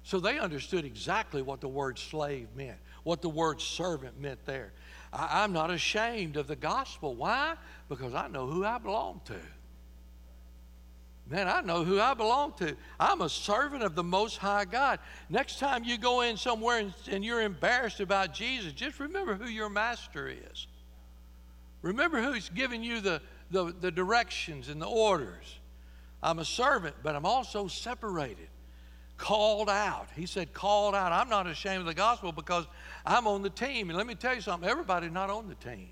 So 0.06 0.20
they 0.20 0.38
understood 0.38 0.84
exactly 0.84 1.42
what 1.42 1.60
the 1.60 1.66
word 1.66 1.98
slave 1.98 2.46
meant, 2.54 2.78
what 3.02 3.22
the 3.22 3.28
word 3.28 3.60
servant 3.60 4.20
meant 4.20 4.38
there. 4.46 4.72
I, 5.12 5.42
am 5.42 5.52
not 5.52 5.68
ashamed 5.72 6.36
of 6.36 6.46
the 6.46 6.54
gospel. 6.54 7.16
Why? 7.16 7.56
Because 7.88 8.14
I 8.14 8.28
know 8.28 8.46
who 8.46 8.64
I 8.64 8.78
belong 8.78 9.20
to. 9.24 9.34
Man, 11.28 11.48
I 11.48 11.60
know 11.60 11.82
who 11.82 12.00
I 12.00 12.14
belong 12.14 12.52
to. 12.58 12.76
I'm 13.00 13.20
a 13.20 13.28
servant 13.28 13.82
of 13.82 13.96
the 13.96 14.04
Most 14.04 14.36
High 14.36 14.64
God. 14.64 15.00
Next 15.28 15.58
time 15.58 15.82
you 15.82 15.98
go 15.98 16.20
in 16.20 16.36
somewhere 16.36 16.78
and, 16.78 16.94
and, 17.10 17.24
you're 17.24 17.42
embarrassed 17.42 17.98
about 17.98 18.32
Jesus, 18.32 18.72
just 18.74 19.00
remember 19.00 19.34
who 19.34 19.48
your 19.48 19.68
master 19.68 20.28
is. 20.28 20.68
Remember 21.82 22.22
who's 22.22 22.48
giving 22.50 22.84
you 22.84 23.00
the, 23.00 23.20
the, 23.50 23.74
the 23.80 23.90
directions 23.90 24.68
and 24.68 24.80
the 24.80 24.86
orders. 24.86 25.58
I'm 26.22 26.38
a 26.38 26.44
servant, 26.44 26.94
but 27.02 27.16
I'm 27.16 27.26
also 27.26 27.66
separated, 27.66 28.46
called 29.16 29.70
out. 29.70 30.08
He 30.14 30.26
said, 30.26 30.52
called 30.52 30.94
out. 30.94 31.12
I'm 31.12 31.28
not 31.28 31.46
ashamed 31.46 31.80
of 31.80 31.86
the 31.86 31.94
gospel 31.94 32.32
because 32.32 32.66
I'm 33.04 33.26
on 33.26 33.42
the 33.42 33.50
team. 33.50 33.90
And 33.90 33.96
let 33.96 34.06
me 34.06 34.14
tell 34.14 34.34
you 34.34 34.40
something 34.40 34.68
everybody's 34.68 35.12
not 35.12 35.30
on 35.30 35.48
the 35.48 35.54
team. 35.54 35.88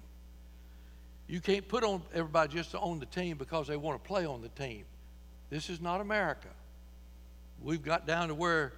You 1.27 1.41
can't 1.41 1.67
put 1.67 1.85
on 1.85 2.03
everybody 2.13 2.53
just 2.53 2.75
on 2.75 2.99
the 3.01 3.07
team 3.07 3.39
because 3.39 3.67
they 3.67 3.77
want 3.77 4.03
to 4.03 4.07
play 4.07 4.27
on 4.27 4.43
the 4.43 4.51
team. 4.51 4.85
This 5.49 5.71
is 5.71 5.81
not 5.81 6.01
America. 6.01 6.49
We've 7.63 7.83
got 7.83 8.07
down 8.07 8.29
to 8.29 8.35
where 8.35 8.75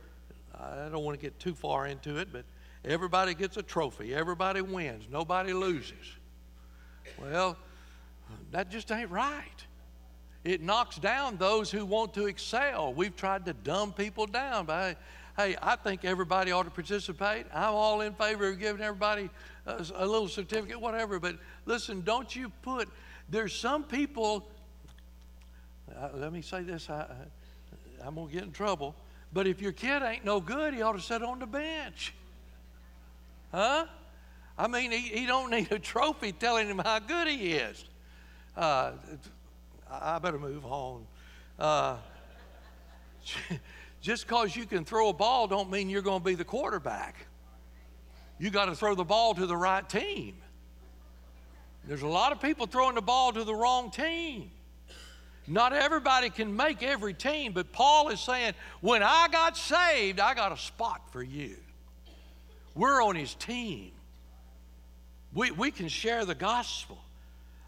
I 0.55 0.89
don't 0.91 1.05
want 1.05 1.19
to 1.19 1.23
get 1.23 1.39
too 1.41 1.55
far 1.55 1.87
into 1.87 2.19
it, 2.19 2.29
but 2.33 2.45
everybody 2.85 3.35
gets 3.35 3.57
a 3.57 3.63
trophy, 3.63 4.15
everybody 4.15 4.61
wins, 4.61 5.07
nobody 5.11 5.53
loses. 5.53 6.17
Well, 7.21 7.57
that 8.53 8.71
just 8.71 8.91
ain't 8.93 9.11
right. 9.11 9.66
It 10.47 10.63
knocks 10.63 10.97
down 10.97 11.39
those 11.39 11.73
who 11.73 11.85
want 11.85 12.15
to 12.15 12.27
excel. 12.27 12.95
We've 12.95 13.17
tried 13.17 13.45
to 13.47 13.53
dumb 13.53 13.93
people 13.93 14.27
down 14.27 14.65
by, 14.65 14.95
hey, 15.37 15.57
I 15.61 15.75
think 15.75 16.05
everybody 16.05 16.53
ought 16.53 16.63
to 16.63 16.71
participate. 16.71 17.47
I'm 17.53 17.75
all 17.75 18.01
in 18.03 18.15
favor 18.15 18.49
of 18.49 18.61
giving 18.61 18.81
everybody 18.81 19.29
a, 19.67 19.85
a 19.97 20.07
little 20.07 20.29
certificate, 20.29 20.81
whatever. 20.81 21.19
But 21.19 21.37
listen, 21.65 22.03
don't 22.03 22.35
you 22.37 22.51
put, 22.63 22.89
there's 23.29 23.55
some 23.55 23.83
people 23.83 24.49
uh, 25.95 26.11
let 26.15 26.33
me 26.33 26.43
say 26.43 26.63
this 26.63 26.89
I, 26.91 27.07
I'm 28.05 28.15
going 28.15 28.29
to 28.29 28.33
get 28.33 28.45
in 28.45 28.53
trouble. 28.53 28.95
But 29.33 29.47
if 29.47 29.61
your 29.61 29.73
kid 29.73 30.03
ain't 30.03 30.25
no 30.25 30.41
good, 30.41 30.75
he 30.75 30.83
ought 30.83 30.93
to 30.93 31.01
sit 31.01 31.23
on 31.23 31.39
the 31.39 31.47
bench. 31.47 32.15
Huh? 33.53 33.87
I 34.59 34.69
mean, 34.69 34.91
he, 34.91 35.01
he 35.01 35.27
don't 35.27 35.51
need 35.51 35.73
a 35.73 35.79
trophy 35.79 36.33
telling 36.33 36.69
him 36.69 36.79
how 36.79 36.99
good 36.99 37.29
he 37.29 37.53
is. 37.53 37.85
Uh, 38.57 38.93
I 39.91 40.19
better 40.19 40.39
move 40.39 40.65
on. 40.65 41.07
Uh, 41.59 41.97
just 44.01 44.27
because 44.27 44.55
you 44.55 44.67
can 44.67 44.85
throw 44.85 45.09
a 45.09 45.13
ball 45.13 45.47
don't 45.47 45.71
mean 45.71 45.89
you're 45.89 46.03
going 46.03 46.21
to 46.21 46.25
be 46.25 46.35
the 46.35 46.45
quarterback. 46.45 47.27
You 48.39 48.51
got 48.51 48.67
to 48.67 48.75
throw 48.75 48.95
the 48.95 49.05
ball 49.05 49.35
to 49.35 49.47
the 49.47 49.57
right 49.57 49.89
team. 49.89 50.37
There's 51.87 52.03
a 52.03 52.09
lot 52.09 52.33
of 52.33 52.41
people 52.41 52.67
throwing 52.67 52.97
the 52.97 53.01
ball 53.01 53.33
to 53.33 53.45
the 53.45 53.55
wrong 53.55 53.91
team. 53.91 54.51
Not 55.47 55.73
everybody 55.73 56.29
can 56.29 56.55
make 56.55 56.83
every 56.83 57.15
team, 57.15 57.53
but 57.53 57.71
Paul 57.73 58.09
is 58.09 58.21
saying, 58.21 58.55
when 58.81 59.03
I 59.03 59.29
got 59.31 59.57
saved, 59.57 60.19
I 60.19 60.35
got 60.35 60.51
a 60.51 60.57
spot 60.57 61.13
for 61.13 61.23
you. 61.23 61.57
We're 62.75 63.01
on 63.03 63.15
his 63.15 63.35
team. 63.35 63.93
We, 65.33 65.53
we 65.53 65.71
can 65.71 65.89
share 65.89 66.25
the 66.25 66.35
gospel. 66.35 66.99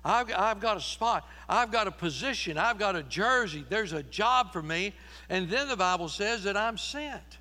I've, 0.09 0.33
I've 0.35 0.59
got 0.59 0.79
a 0.79 0.81
spot. 0.81 1.29
I've 1.51 1.71
got 1.71 1.87
a 1.87 1.91
position. 1.91 2.57
I've 2.57 2.79
got 2.79 2.97
a 2.97 3.03
jersey. 3.03 3.63
There's 3.69 3.93
a 3.93 4.03
job 4.03 4.55
for 4.55 4.63
me. 4.63 4.95
And 5.29 5.51
then 5.51 5.69
the 5.69 5.77
Bible 5.77 6.09
says 6.09 6.45
that 6.45 6.57
I'm 6.57 6.79
sent. 6.79 7.39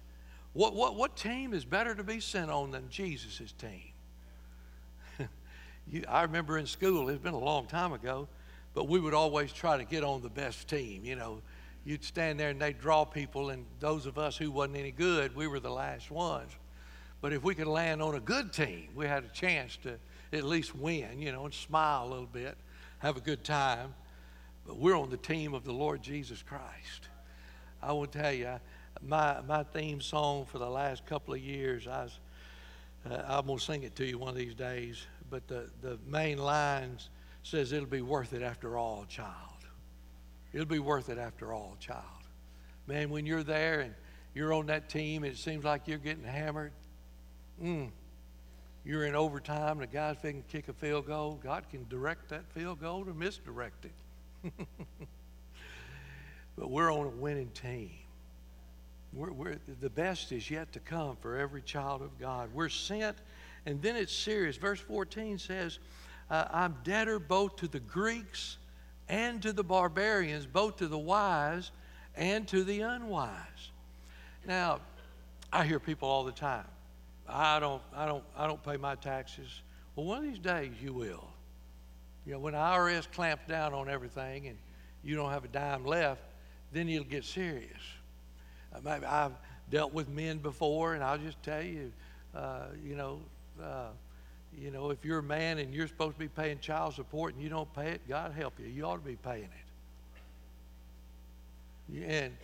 What, 0.52 0.76
what, 0.76 0.96
what 0.96 1.16
team 1.16 1.54
is 1.54 1.64
better 1.64 1.96
to 1.96 2.04
be 2.04 2.20
sent 2.20 2.52
on 2.52 2.72
than 2.72 2.90
Jesus' 2.90 3.54
team? 3.54 3.94
you, 5.88 6.04
I 6.10 6.24
remember 6.24 6.58
in 6.58 6.68
school, 6.68 7.08
it's 7.08 7.24
been 7.24 7.34
a 7.34 7.40
long 7.40 7.68
time 7.68 7.94
ago, 7.94 8.28
but 8.74 8.90
we 8.90 9.00
would 9.00 9.14
always 9.14 9.54
try 9.54 9.78
to 9.78 9.86
get 9.86 10.04
on 10.04 10.22
the 10.22 10.30
best 10.30 10.68
team. 10.68 11.06
You 11.06 11.16
know, 11.16 11.42
you'd 11.86 12.04
stand 12.04 12.38
there 12.38 12.50
and 12.50 12.62
they'd 12.62 12.82
draw 12.82 13.06
people, 13.06 13.52
and 13.52 13.66
those 13.80 14.06
of 14.06 14.18
us 14.18 14.36
who 14.36 14.52
wasn't 14.52 14.76
any 14.76 14.92
good, 14.92 15.34
we 15.38 15.48
were 15.48 15.62
the 15.62 15.72
last 15.72 16.12
ones. 16.12 16.52
But 17.22 17.32
if 17.32 17.44
we 17.44 17.56
could 17.56 17.68
land 17.68 18.02
on 18.02 18.16
a 18.16 18.20
good 18.20 18.52
team, 18.52 18.90
we 18.94 19.06
had 19.06 19.24
a 19.24 19.30
chance 19.30 19.78
to 19.84 19.98
at 20.34 20.44
least 20.44 20.76
win, 20.76 21.22
you 21.22 21.32
know, 21.32 21.46
and 21.46 21.54
smile 21.54 22.06
a 22.06 22.10
little 22.10 22.26
bit, 22.26 22.58
have 23.00 23.18
a 23.18 23.22
good 23.22 23.44
time. 23.44 23.94
But 24.66 24.78
we're 24.78 24.98
on 24.98 25.10
the 25.10 25.18
team 25.18 25.54
of 25.54 25.64
the 25.64 25.72
Lord 25.72 26.02
Jesus 26.02 26.44
Christ. 26.44 27.08
I 27.82 27.94
will 27.94 28.08
tell 28.08 28.34
you, 28.34 28.60
my, 29.02 29.40
my 29.48 29.64
theme 29.64 30.02
song 30.02 30.46
for 30.46 30.58
the 30.58 30.70
last 30.70 31.06
couple 31.06 31.34
of 31.34 31.40
years, 31.40 31.88
I 31.88 32.04
was, 32.04 32.20
uh, 33.10 33.22
I'm 33.28 33.46
going 33.46 33.60
to 33.60 33.64
sing 33.64 33.84
it 33.84 33.96
to 33.96 34.06
you 34.06 34.18
one 34.18 34.30
of 34.30 34.36
these 34.36 34.56
days, 34.56 35.06
but 35.30 35.48
the, 35.48 35.70
the 35.82 35.98
main 36.08 36.38
lines 36.38 37.10
says 37.44 37.72
it'll 37.72 37.86
be 37.86 38.02
worth 38.02 38.34
it 38.34 38.42
after 38.42 38.78
all, 38.78 39.06
child. 39.08 39.32
It'll 40.52 40.66
be 40.66 40.80
worth 40.80 41.10
it 41.10 41.18
after 41.18 41.54
all, 41.54 41.78
child. 41.80 42.04
Man, 42.88 43.10
when 43.10 43.26
you're 43.26 43.44
there 43.44 43.82
and 43.82 43.94
you're 44.34 44.54
on 44.54 44.68
that 44.68 44.90
team 44.90 45.24
it 45.24 45.38
seems 45.38 45.64
like 45.64 45.88
you're 45.88 45.98
getting 45.98 46.24
hammered, 46.24 46.72
mm, 47.62 47.90
you're 48.88 49.06
in 49.06 49.16
overtime 49.16 49.80
the 49.80 49.88
guy's 49.88 50.16
can 50.22 50.44
kick 50.50 50.70
a 50.70 50.74
field 50.74 51.08
goal, 51.08 51.38
God 51.44 51.66
can 51.70 51.86
direct 51.90 52.30
that 52.30 52.50
field 52.54 52.80
goal 52.80 53.04
or 53.06 53.14
misdirect 53.14 53.86
it. 53.86 54.54
but 56.58 56.70
we're 56.70 56.92
on 56.92 57.06
a 57.06 57.10
winning 57.10 57.50
team. 57.50 57.92
We're, 59.12 59.32
we're, 59.32 59.58
the 59.82 59.90
best 59.90 60.32
is 60.32 60.50
yet 60.50 60.72
to 60.72 60.80
come 60.80 61.18
for 61.18 61.38
every 61.38 61.62
child 61.62 62.02
of 62.02 62.18
God. 62.18 62.50
We're 62.54 62.70
sent, 62.70 63.18
and 63.66 63.82
then 63.82 63.98
it's 63.98 64.14
serious. 64.16 64.56
Verse 64.56 64.80
14 64.80 65.38
says, 65.38 65.80
uh, 66.30 66.46
I'm 66.50 66.78
debtor 66.86 67.20
both 67.20 67.58
to 67.58 67.68
the 67.68 67.82
Greeks 67.82 68.58
and 69.10 69.42
to 69.42 69.52
the 69.52 69.64
barbarians, 69.64 70.46
both 70.46 70.78
to 70.78 70.88
the 70.88 70.98
wise 70.98 71.72
and 72.16 72.48
to 72.48 72.64
the 72.64 72.82
unwise. 72.82 73.72
Now, 74.46 74.80
I 75.52 75.66
hear 75.66 75.80
people 75.80 76.08
all 76.08 76.24
the 76.24 76.32
time. 76.32 76.66
I 77.28 77.60
don't, 77.60 77.82
I 77.96 78.06
don't, 78.06 78.24
I 78.36 78.48
don't 78.48 78.64
pay 78.64 78.78
my 78.78 78.96
taxes. 78.96 79.62
Well, 79.96 80.06
one 80.06 80.20
of 80.20 80.24
these 80.24 80.40
days 80.40 80.72
you 80.82 80.94
will. 80.94 81.28
You 82.26 82.34
know, 82.34 82.40
when 82.40 82.54
the 82.54 82.60
IRS 82.60 83.10
clamps 83.12 83.44
down 83.48 83.74
on 83.74 83.90
everything 83.90 84.48
and 84.48 84.58
you 85.04 85.16
don't 85.16 85.32
have 85.32 85.46
a 85.46 85.48
dime 85.48 85.86
left, 85.86 86.22
then 86.74 86.88
you'll 86.88 87.04
get 87.04 87.24
serious. 87.24 87.82
Uh, 88.74 89.00
I've 89.08 89.32
dealt 89.72 89.94
with 89.94 90.10
men 90.10 90.38
before, 90.40 90.94
and 90.94 91.04
I'll 91.04 91.18
just 91.18 91.42
tell 91.44 91.64
you, 91.64 91.92
uh, 92.36 92.66
you 92.84 92.96
know, 92.96 93.22
uh, 93.62 93.90
you 94.58 94.72
know, 94.72 94.90
if 94.90 95.06
you're 95.06 95.20
a 95.20 95.24
man 95.24 95.60
and 95.60 95.74
you're 95.74 95.88
supposed 95.88 96.14
to 96.14 96.20
be 96.20 96.28
paying 96.28 96.60
child 96.60 96.94
support 96.96 97.34
and 97.34 97.44
you 97.44 97.50
don't 97.50 97.72
pay 97.74 97.92
it, 97.92 98.02
God 98.08 98.34
help 98.34 98.60
you. 98.60 98.66
You 98.66 98.86
ought 98.86 98.98
to 98.98 99.06
be 99.06 99.16
paying 99.16 99.50
it. 101.94 102.04
And 102.06 102.36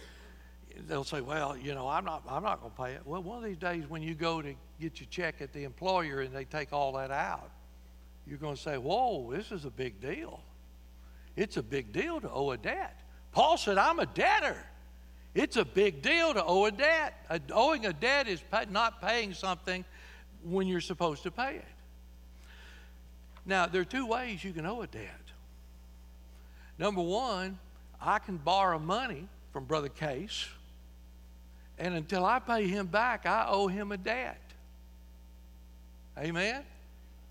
they'll 0.87 1.03
say, 1.03 1.21
"Well, 1.21 1.57
you 1.57 1.73
know, 1.73 1.87
I'm 1.87 2.05
not, 2.05 2.23
I'm 2.27 2.43
not 2.43 2.61
going 2.61 2.71
to 2.71 2.81
pay 2.81 2.91
it." 2.93 3.01
Well, 3.05 3.21
one 3.23 3.37
of 3.37 3.43
these 3.43 3.57
days 3.57 3.89
when 3.89 4.01
you 4.01 4.15
go 4.15 4.41
to 4.41 4.53
get 4.79 4.99
your 4.99 5.07
check 5.09 5.41
at 5.41 5.53
the 5.53 5.63
employer 5.63 6.21
and 6.21 6.35
they 6.35 6.45
take 6.45 6.73
all 6.73 6.93
that 6.93 7.11
out, 7.11 7.51
you're 8.27 8.37
going 8.37 8.55
to 8.55 8.61
say, 8.61 8.77
"Whoa, 8.77 9.31
this 9.31 9.51
is 9.51 9.65
a 9.65 9.71
big 9.71 10.01
deal." 10.01 10.41
It's 11.35 11.57
a 11.57 11.63
big 11.63 11.91
deal 11.91 12.21
to 12.21 12.29
owe 12.29 12.51
a 12.51 12.57
debt. 12.57 12.99
Paul 13.31 13.57
said, 13.57 13.77
"I'm 13.77 13.99
a 13.99 14.05
debtor." 14.05 14.57
It's 15.35 15.57
a 15.57 15.65
big 15.65 16.03
deal 16.03 16.33
to 16.33 16.43
owe 16.43 16.65
a 16.65 16.71
debt. 16.71 17.13
owing 17.51 17.87
a 17.87 17.93
debt 17.93 18.27
is 18.27 18.39
pay, 18.51 18.65
not 18.69 19.01
paying 19.01 19.33
something 19.33 19.83
when 20.43 20.67
you're 20.67 20.81
supposed 20.81 21.23
to 21.23 21.31
pay 21.31 21.55
it. 21.55 21.65
Now, 23.45 23.65
there 23.65 23.81
are 23.81 23.85
two 23.85 24.05
ways 24.05 24.43
you 24.43 24.53
can 24.53 24.65
owe 24.65 24.81
a 24.81 24.87
debt. 24.87 25.09
Number 26.77 27.01
one, 27.01 27.57
I 27.99 28.19
can 28.19 28.37
borrow 28.37 28.79
money 28.79 29.27
from 29.51 29.65
Brother 29.65 29.89
Case, 29.89 30.47
and 31.83 31.95
until 31.95 32.23
I 32.23 32.39
pay 32.39 32.65
him 32.65 32.87
back, 32.87 33.25
I 33.25 33.45
owe 33.49 33.67
him 33.67 33.91
a 33.91 33.97
debt. 33.97 34.39
Amen? 36.17 36.63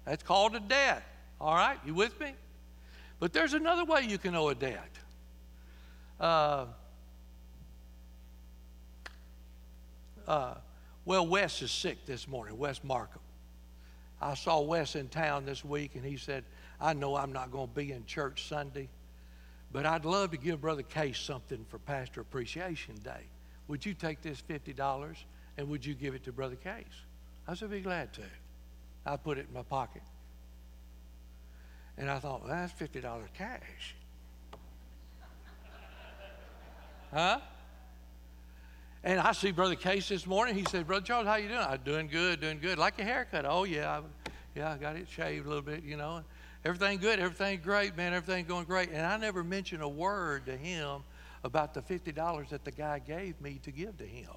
That's 0.05 0.23
called 0.23 0.55
a 0.55 0.61
debt. 0.61 1.03
All 1.41 1.55
right? 1.55 1.79
You 1.87 1.95
with 1.95 2.21
me? 2.21 2.35
But 3.19 3.33
there's 3.33 3.55
another 3.55 3.87
way 3.87 4.03
you 4.03 4.19
can 4.19 4.35
owe 4.35 4.51
a 4.51 4.55
debt. 4.55 4.91
Uh, 6.21 6.67
uh, 10.29 10.55
well, 11.07 11.27
Wes 11.27 11.63
is 11.63 11.71
sick 11.71 12.05
this 12.05 12.29
morning, 12.29 12.59
Wes 12.59 12.85
Markham. 12.85 13.23
I 14.21 14.35
saw 14.35 14.61
Wes 14.61 14.97
in 14.97 15.09
town 15.09 15.47
this 15.47 15.65
week, 15.65 15.93
and 15.95 16.05
he 16.05 16.19
said, 16.19 16.45
I 16.79 16.93
know 16.93 17.17
I'm 17.17 17.33
not 17.33 17.51
going 17.51 17.69
to 17.69 17.75
be 17.75 17.91
in 17.91 18.05
church 18.05 18.47
Sunday, 18.51 18.91
but 19.73 19.87
I'd 19.87 20.05
love 20.05 20.31
to 20.33 20.37
give 20.37 20.61
Brother 20.61 20.83
Case 20.83 21.19
something 21.19 21.65
for 21.71 21.79
Pastor 21.79 22.21
Appreciation 22.21 22.97
Day. 22.97 23.31
Would 23.69 23.87
you 23.87 23.95
take 23.95 24.23
this 24.23 24.43
$50 24.49 25.17
and 25.59 25.69
would 25.69 25.85
you 25.85 25.95
give 25.95 26.15
it 26.15 26.25
to 26.25 26.33
Brother 26.33 26.57
Case? 26.57 26.85
I 27.47 27.55
said, 27.55 27.71
be 27.71 27.81
glad 27.81 28.13
to. 28.15 28.23
I 29.05 29.17
put 29.17 29.39
it 29.39 29.47
in 29.49 29.55
my 29.55 29.63
pocket. 29.63 30.03
And 31.99 32.11
I 32.11 32.19
thought, 32.19 32.45
well, 32.45 32.51
that's 32.51 32.73
$50 32.73 33.03
cash. 33.37 33.95
huh? 37.13 37.39
And 39.05 39.19
I 39.19 39.33
see 39.33 39.51
Brother 39.51 39.75
Case 39.75 40.09
this 40.09 40.27
morning. 40.27 40.55
He 40.55 40.65
said, 40.65 40.87
Brother 40.87 41.05
Charles, 41.05 41.27
how 41.27 41.35
you 41.35 41.49
doing? 41.49 41.61
I'm 41.61 41.81
doing 41.85 42.07
good, 42.07 42.41
doing 42.41 42.61
good. 42.61 42.79
Like 42.79 42.99
your 42.99 43.07
haircut. 43.07 43.45
Oh, 43.47 43.65
yeah. 43.65 43.99
I, 43.99 44.31
yeah, 44.55 44.73
I 44.73 44.77
got 44.77 44.97
it 44.97 45.09
shaved 45.09 45.45
a 45.45 45.49
little 45.49 45.63
bit, 45.63 45.83
you 45.83 45.97
know. 45.97 46.23
Everything 46.65 46.99
good, 46.99 47.19
everything 47.19 47.61
great, 47.61 47.97
man, 47.97 48.13
everything 48.13 48.45
going 48.45 48.65
great. 48.65 48.91
And 48.91 49.05
I 49.05 49.17
never 49.17 49.43
mentioned 49.43 49.83
a 49.83 49.89
word 49.89 50.47
to 50.47 50.57
him 50.57 51.03
about 51.45 51.75
the 51.75 51.83
$50 51.83 52.49
that 52.51 52.65
the 52.65 52.71
guy 52.71 52.99
gave 52.99 53.41
me 53.41 53.61
to 53.65 53.71
give 53.71 53.97
to 53.99 54.05
him. 54.05 54.31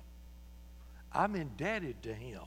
I'm 1.13 1.35
indebted 1.35 2.01
to 2.03 2.13
him. 2.13 2.41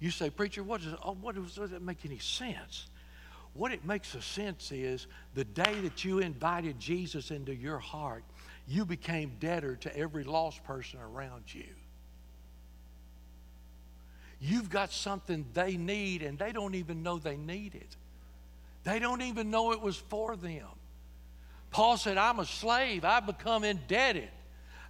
You 0.00 0.10
say, 0.10 0.30
Preacher, 0.30 0.62
what 0.62 0.82
does, 0.82 0.94
oh, 1.04 1.16
what 1.20 1.34
does, 1.34 1.54
that 1.70 1.82
make 1.82 2.04
any 2.04 2.18
sense? 2.18 2.86
What 3.54 3.72
it 3.72 3.84
makes 3.84 4.14
a 4.14 4.22
sense 4.22 4.72
is 4.72 5.06
the 5.34 5.44
day 5.44 5.80
that 5.82 6.04
you 6.04 6.18
invited 6.18 6.80
Jesus 6.80 7.30
into 7.30 7.54
your 7.54 7.78
heart, 7.78 8.24
you 8.66 8.84
became 8.84 9.32
debtor 9.38 9.76
to 9.76 9.96
every 9.96 10.24
lost 10.24 10.64
person 10.64 10.98
around 11.00 11.44
you. 11.54 11.66
You've 14.40 14.68
got 14.68 14.92
something 14.92 15.46
they 15.54 15.76
need, 15.76 16.22
and 16.22 16.38
they 16.38 16.52
don't 16.52 16.74
even 16.74 17.02
know 17.02 17.18
they 17.18 17.36
need 17.36 17.74
it. 17.74 17.96
They 18.82 18.98
don't 18.98 19.22
even 19.22 19.50
know 19.50 19.72
it 19.72 19.80
was 19.80 19.96
for 19.96 20.36
them. 20.36 20.66
Paul 21.74 21.96
said, 21.96 22.18
I'm 22.18 22.38
a 22.38 22.46
slave. 22.46 23.04
I've 23.04 23.26
become 23.26 23.64
indebted. 23.64 24.28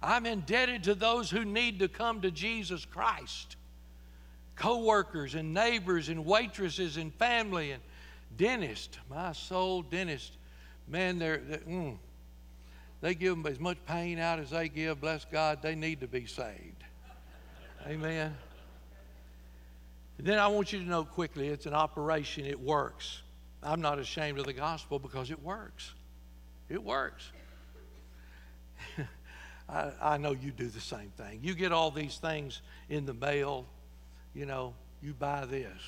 I'm 0.03 0.27
indebted 0.27 0.83
to 0.83 0.93
those 0.93 1.31
who 1.31 1.43
need 1.43 1.79
to 1.79 1.87
come 1.87 2.21
to 2.21 2.29
Jesus 2.29 2.85
Christ 2.85 3.55
co 4.55 4.85
workers 4.85 5.33
and 5.33 5.51
neighbors 5.51 6.09
and 6.09 6.23
waitresses 6.27 6.97
and 6.97 7.11
family 7.15 7.71
and 7.71 7.81
dentist. 8.37 8.99
My 9.09 9.31
soul 9.31 9.81
dentist. 9.81 10.33
Man, 10.87 11.17
they're, 11.17 11.37
they're 11.37 11.57
mm, 11.57 11.97
they 13.01 13.15
give 13.15 13.35
them 13.35 13.51
as 13.51 13.59
much 13.59 13.77
pain 13.87 14.19
out 14.19 14.37
as 14.37 14.51
they 14.51 14.69
give. 14.69 15.01
Bless 15.01 15.25
God, 15.25 15.63
they 15.63 15.73
need 15.73 16.01
to 16.01 16.07
be 16.07 16.27
saved. 16.27 16.83
Amen. 17.87 18.37
And 20.19 20.27
then 20.27 20.37
I 20.37 20.45
want 20.49 20.71
you 20.71 20.77
to 20.77 20.85
know 20.85 21.03
quickly 21.03 21.47
it's 21.47 21.65
an 21.65 21.73
operation, 21.73 22.45
it 22.45 22.59
works. 22.59 23.23
I'm 23.63 23.81
not 23.81 23.97
ashamed 23.97 24.37
of 24.37 24.45
the 24.45 24.53
gospel 24.53 24.99
because 24.99 25.31
it 25.31 25.41
works. 25.41 25.95
It 26.69 26.83
works. 26.83 27.31
I, 29.69 29.91
I 30.01 30.17
know 30.17 30.31
you 30.31 30.51
do 30.51 30.67
the 30.67 30.81
same 30.81 31.11
thing. 31.17 31.39
You 31.41 31.53
get 31.53 31.71
all 31.71 31.91
these 31.91 32.17
things 32.17 32.61
in 32.89 33.05
the 33.05 33.13
mail, 33.13 33.65
you 34.33 34.45
know, 34.45 34.73
you 35.01 35.13
buy 35.13 35.45
this. 35.45 35.79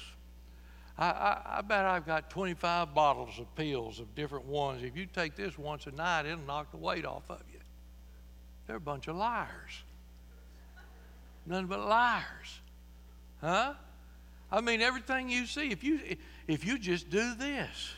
I, 0.98 1.10
I, 1.10 1.58
I, 1.58 1.62
bet 1.62 1.86
I've 1.86 2.08
got 2.08 2.30
25 2.30 2.96
bottles 2.96 3.38
of 3.38 3.54
pills 3.56 4.00
of 4.00 4.16
different 4.16 4.46
ones. 4.46 4.82
If 4.84 4.98
you 4.98 5.06
take 5.06 5.36
this 5.36 5.58
once 5.58 5.86
a 5.86 5.92
night, 5.92 6.26
it'll 6.26 6.40
knock 6.40 6.72
the 6.72 6.78
weight 6.78 7.06
off 7.06 7.30
of 7.30 7.42
you. 7.52 7.60
They're 8.66 8.78
a 8.78 8.82
bunch 8.82 9.08
of 9.08 9.16
liars. 9.16 9.84
None 11.46 11.68
but 11.68 11.80
liars. 11.80 12.62
Huh? 13.42 13.74
I 14.52 14.62
mean, 14.62 14.82
everything 14.82 15.30
you 15.30 15.46
see, 15.46 15.70
if 15.70 15.84
you, 15.84 16.00
if 16.48 16.66
you 16.66 16.80
just 16.80 17.10
do 17.10 17.36
this, 17.36 17.94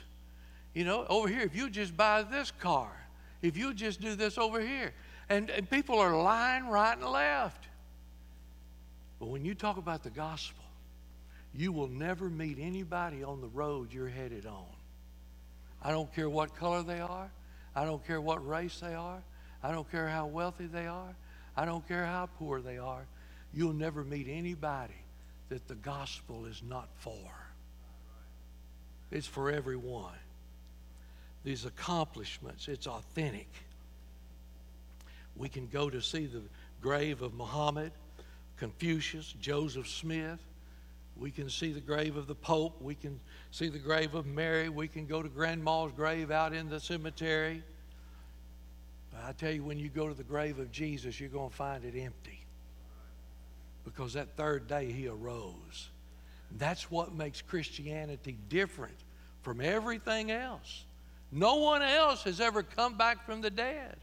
you 0.79 0.85
know, 0.85 1.05
over 1.09 1.27
here, 1.27 1.41
if 1.41 1.53
you 1.53 1.69
just 1.69 1.97
buy 1.97 2.23
this 2.23 2.51
car, 2.51 2.89
if 3.41 3.57
you 3.57 3.73
just 3.73 3.99
do 3.99 4.15
this 4.15 4.37
over 4.37 4.61
here, 4.61 4.93
and, 5.27 5.49
and 5.49 5.69
people 5.69 5.99
are 5.99 6.15
lying 6.15 6.69
right 6.69 6.97
and 6.97 7.05
left. 7.05 7.65
But 9.19 9.27
when 9.27 9.43
you 9.43 9.55
talk 9.55 9.75
about 9.75 10.03
the 10.03 10.09
gospel, 10.09 10.63
you 11.53 11.73
will 11.73 11.89
never 11.89 12.29
meet 12.29 12.59
anybody 12.61 13.25
on 13.25 13.41
the 13.41 13.49
road 13.49 13.91
you're 13.91 14.07
headed 14.07 14.45
on. 14.45 14.71
I 15.83 15.91
don't 15.91 16.15
care 16.15 16.29
what 16.29 16.55
color 16.55 16.81
they 16.81 17.01
are. 17.01 17.29
I 17.75 17.83
don't 17.83 18.07
care 18.07 18.21
what 18.21 18.47
race 18.47 18.79
they 18.79 18.93
are. 18.93 19.21
I 19.61 19.73
don't 19.73 19.91
care 19.91 20.07
how 20.07 20.27
wealthy 20.27 20.67
they 20.67 20.87
are. 20.87 21.13
I 21.57 21.65
don't 21.65 21.85
care 21.89 22.05
how 22.05 22.29
poor 22.37 22.61
they 22.61 22.77
are. 22.77 23.05
You'll 23.53 23.73
never 23.73 24.05
meet 24.05 24.27
anybody 24.29 25.03
that 25.49 25.67
the 25.67 25.75
gospel 25.75 26.45
is 26.45 26.63
not 26.65 26.87
for. 26.99 27.29
It's 29.11 29.27
for 29.27 29.51
everyone. 29.51 30.13
These 31.43 31.65
accomplishments, 31.65 32.67
it's 32.67 32.87
authentic. 32.87 33.49
We 35.35 35.49
can 35.49 35.67
go 35.67 35.89
to 35.89 36.01
see 36.01 36.25
the 36.25 36.41
grave 36.81 37.21
of 37.21 37.33
Muhammad, 37.33 37.91
Confucius, 38.57 39.33
Joseph 39.39 39.87
Smith, 39.87 40.39
we 41.19 41.31
can 41.31 41.49
see 41.49 41.73
the 41.73 41.81
grave 41.81 42.15
of 42.15 42.27
the 42.27 42.35
Pope. 42.35 42.81
We 42.81 42.95
can 42.95 43.19
see 43.51 43.67
the 43.67 43.79
grave 43.79 44.15
of 44.15 44.25
Mary. 44.25 44.69
We 44.69 44.87
can 44.87 45.05
go 45.05 45.21
to 45.21 45.27
Grandma's 45.27 45.91
grave 45.91 46.31
out 46.31 46.53
in 46.53 46.69
the 46.69 46.79
cemetery. 46.79 47.61
But 49.11 49.23
I 49.27 49.33
tell 49.33 49.51
you, 49.51 49.63
when 49.63 49.77
you 49.77 49.89
go 49.89 50.07
to 50.07 50.13
the 50.13 50.23
grave 50.23 50.59
of 50.59 50.71
Jesus, 50.71 51.19
you're 51.19 51.29
going 51.29 51.49
to 51.49 51.55
find 51.55 51.83
it 51.83 51.93
empty. 51.97 52.39
Because 53.83 54.13
that 54.13 54.37
third 54.37 54.67
day 54.67 54.91
he 54.91 55.07
arose. 55.07 55.89
That's 56.57 56.89
what 56.89 57.13
makes 57.13 57.41
Christianity 57.41 58.37
different 58.47 58.95
from 59.41 59.59
everything 59.59 60.31
else. 60.31 60.85
No 61.31 61.55
one 61.55 61.81
else 61.81 62.23
has 62.23 62.39
ever 62.39 62.63
come 62.63 62.97
back 62.97 63.25
from 63.25 63.41
the 63.41 63.49
dead, 63.49 63.97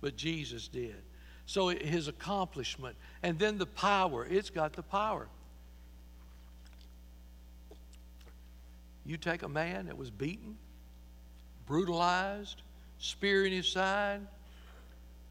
but 0.00 0.16
Jesus 0.16 0.68
did. 0.68 1.02
So 1.46 1.68
his 1.68 2.08
accomplishment, 2.08 2.96
and 3.22 3.38
then 3.38 3.58
the 3.58 3.66
power, 3.66 4.26
it's 4.28 4.50
got 4.50 4.72
the 4.72 4.82
power. 4.82 5.28
You 9.06 9.16
take 9.16 9.42
a 9.42 9.48
man 9.48 9.86
that 9.86 9.96
was 9.96 10.10
beaten, 10.10 10.56
brutalized, 11.66 12.62
spear 12.98 13.44
in 13.44 13.52
his 13.52 13.68
side, 13.68 14.20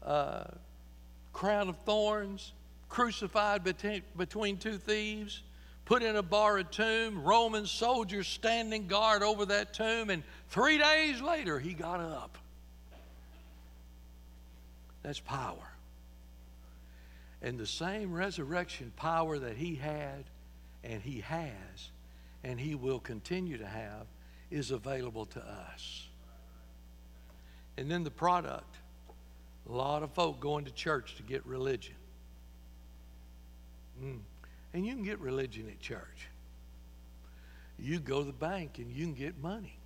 uh, 0.02 0.44
crown 1.32 1.68
of 1.68 1.76
thorns, 1.78 2.52
crucified 2.88 3.64
between, 3.64 4.02
between 4.16 4.56
two 4.56 4.78
thieves, 4.78 5.42
put 5.84 6.02
in 6.02 6.16
a 6.16 6.22
borrowed 6.22 6.72
tomb, 6.72 7.22
Roman 7.22 7.66
soldiers 7.66 8.26
standing 8.26 8.86
guard 8.86 9.22
over 9.22 9.46
that 9.46 9.74
tomb, 9.74 10.10
and 10.10 10.22
three 10.48 10.78
days 10.78 11.20
later 11.20 11.58
he 11.58 11.74
got 11.74 12.00
up. 12.00 12.38
That's 15.02 15.20
power. 15.20 15.70
And 17.42 17.58
the 17.58 17.66
same 17.66 18.12
resurrection 18.12 18.92
power 18.96 19.38
that 19.38 19.56
he 19.56 19.74
had 19.74 20.24
and 20.82 21.02
he 21.02 21.20
has 21.20 21.90
and 22.42 22.58
he 22.58 22.74
will 22.74 23.00
continue 23.00 23.58
to 23.58 23.66
have 23.66 24.06
is 24.50 24.70
available 24.70 25.26
to 25.26 25.40
us. 25.40 26.08
And 27.76 27.90
then 27.90 28.04
the 28.04 28.10
product 28.10 28.76
a 29.68 29.72
lot 29.72 30.02
of 30.02 30.12
folk 30.12 30.40
going 30.40 30.66
to 30.66 30.70
church 30.70 31.16
to 31.16 31.22
get 31.22 31.44
religion. 31.46 31.94
Mm. 34.02 34.18
And 34.74 34.84
you 34.84 34.94
can 34.94 35.04
get 35.04 35.20
religion 35.20 35.68
at 35.70 35.80
church. 35.80 36.28
You 37.78 38.00
go 38.00 38.18
to 38.18 38.24
the 38.24 38.32
bank 38.32 38.78
and 38.78 38.90
you 38.92 39.04
can 39.06 39.14
get 39.14 39.40
money. 39.40 39.78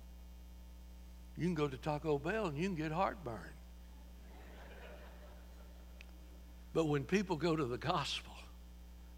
You 1.37 1.45
can 1.45 1.53
go 1.53 1.67
to 1.67 1.77
Taco 1.77 2.17
Bell 2.17 2.47
and 2.47 2.57
you 2.57 2.67
can 2.67 2.75
get 2.75 2.91
heartburn. 2.91 3.53
But 6.73 6.85
when 6.85 7.03
people 7.03 7.35
go 7.35 7.55
to 7.55 7.65
the 7.65 7.77
gospel, 7.77 8.33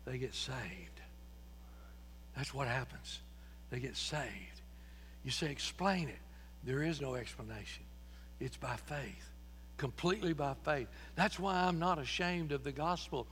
they 0.06 0.18
get 0.18 0.36
saved. 0.36 1.02
That's 2.36 2.54
what 2.54 2.68
happens. 2.68 3.20
They 3.70 3.80
get 3.80 3.96
saved. 3.96 4.62
You 5.24 5.32
say, 5.32 5.52
explain 5.52 6.10
it. 6.10 6.20
There 6.64 6.84
is 6.84 7.02
no 7.02 7.16
explanation, 7.16 7.84
it's 8.40 8.58
by 8.58 8.76
faith 8.76 9.32
completely 9.82 10.32
by 10.32 10.54
faith. 10.64 10.88
That's 11.16 11.40
why 11.40 11.56
I'm 11.56 11.80
not 11.80 11.98
ashamed 11.98 12.52
of 12.52 12.64
the 12.64 12.72
gospel. 12.72 13.26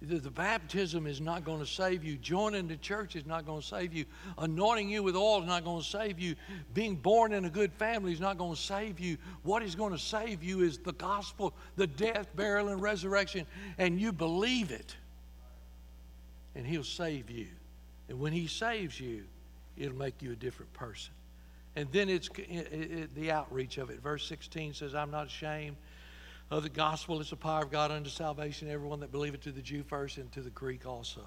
The, 0.00 0.18
the, 0.18 0.30
baptism 0.30 1.04
is 1.04 1.20
not 1.20 1.44
going 1.44 1.58
to 1.58 1.66
save 1.66 2.04
you. 2.04 2.16
Joining 2.16 2.68
the 2.68 2.76
church 2.76 3.16
is 3.16 3.26
not 3.26 3.44
going 3.44 3.60
to 3.60 3.66
save 3.66 3.92
you. 3.92 4.04
Anointing 4.38 4.88
you 4.88 5.02
with 5.02 5.16
oil 5.16 5.40
is 5.40 5.48
not 5.48 5.64
going 5.64 5.82
to 5.82 5.88
save 5.88 6.20
you. 6.20 6.36
Being 6.74 6.94
born 6.94 7.32
in 7.32 7.44
a 7.44 7.50
good 7.50 7.72
family 7.72 8.12
is 8.12 8.20
not 8.20 8.38
going 8.38 8.54
to 8.54 8.60
save 8.60 9.00
you. 9.00 9.18
What 9.42 9.64
is 9.64 9.74
going 9.74 9.92
to 9.94 9.98
save 9.98 10.44
you 10.44 10.60
is 10.60 10.78
the 10.78 10.92
gospel, 10.92 11.52
the 11.74 11.88
death, 11.88 12.28
burial, 12.36 12.68
and 12.68 12.80
resurrection, 12.80 13.44
and 13.76 14.00
you 14.00 14.12
believe 14.12 14.70
it. 14.70 14.94
And 16.54 16.64
He'll 16.64 16.84
save 16.84 17.30
you. 17.30 17.48
And 18.08 18.20
when 18.20 18.32
He 18.32 18.46
saves 18.46 19.00
you, 19.00 19.24
it'll 19.76 19.98
make 19.98 20.22
you 20.22 20.30
a 20.30 20.36
different 20.36 20.72
person. 20.72 21.12
And 21.74 21.90
then 21.90 22.08
it's 22.08 22.28
it, 22.38 22.72
it, 22.72 23.14
the 23.16 23.32
outreach 23.32 23.78
of 23.78 23.90
it. 23.90 24.00
Verse 24.00 24.24
16 24.28 24.74
says, 24.74 24.94
I'm 24.94 25.10
not 25.10 25.26
ashamed 25.26 25.76
of 26.50 26.62
the 26.62 26.68
gospel. 26.68 27.20
It's 27.20 27.30
the 27.30 27.36
power 27.36 27.62
of 27.62 27.70
God 27.70 27.90
unto 27.90 28.10
salvation, 28.10 28.70
everyone 28.70 29.00
that 29.00 29.10
believeth 29.10 29.42
to 29.42 29.52
the 29.52 29.62
Jew 29.62 29.82
first 29.82 30.18
and 30.18 30.30
to 30.32 30.40
the 30.40 30.50
Greek 30.50 30.86
also. 30.86 31.22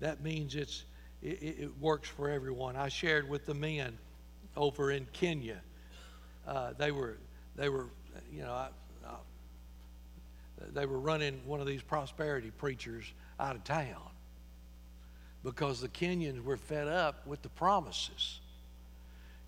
That 0.00 0.22
means 0.22 0.54
it's, 0.54 0.84
it, 1.22 1.42
it 1.42 1.70
works 1.80 2.08
for 2.08 2.28
everyone. 2.28 2.76
I 2.76 2.88
shared 2.88 3.28
with 3.28 3.46
the 3.46 3.54
men 3.54 3.96
over 4.56 4.90
in 4.90 5.06
Kenya. 5.12 5.60
Uh, 6.46 6.72
they 6.76 6.90
were, 6.90 7.16
they 7.56 7.68
were, 7.68 7.86
you 8.32 8.42
know, 8.42 8.52
I, 8.52 8.68
I, 9.06 9.14
they 10.72 10.86
were 10.86 10.98
running 10.98 11.40
one 11.46 11.60
of 11.60 11.66
these 11.66 11.82
prosperity 11.82 12.50
preachers 12.50 13.04
out 13.38 13.56
of 13.56 13.64
town 13.64 14.02
because 15.42 15.80
the 15.80 15.88
Kenyans 15.88 16.42
were 16.42 16.56
fed 16.56 16.88
up 16.88 17.26
with 17.26 17.42
the 17.42 17.48
promises. 17.50 18.40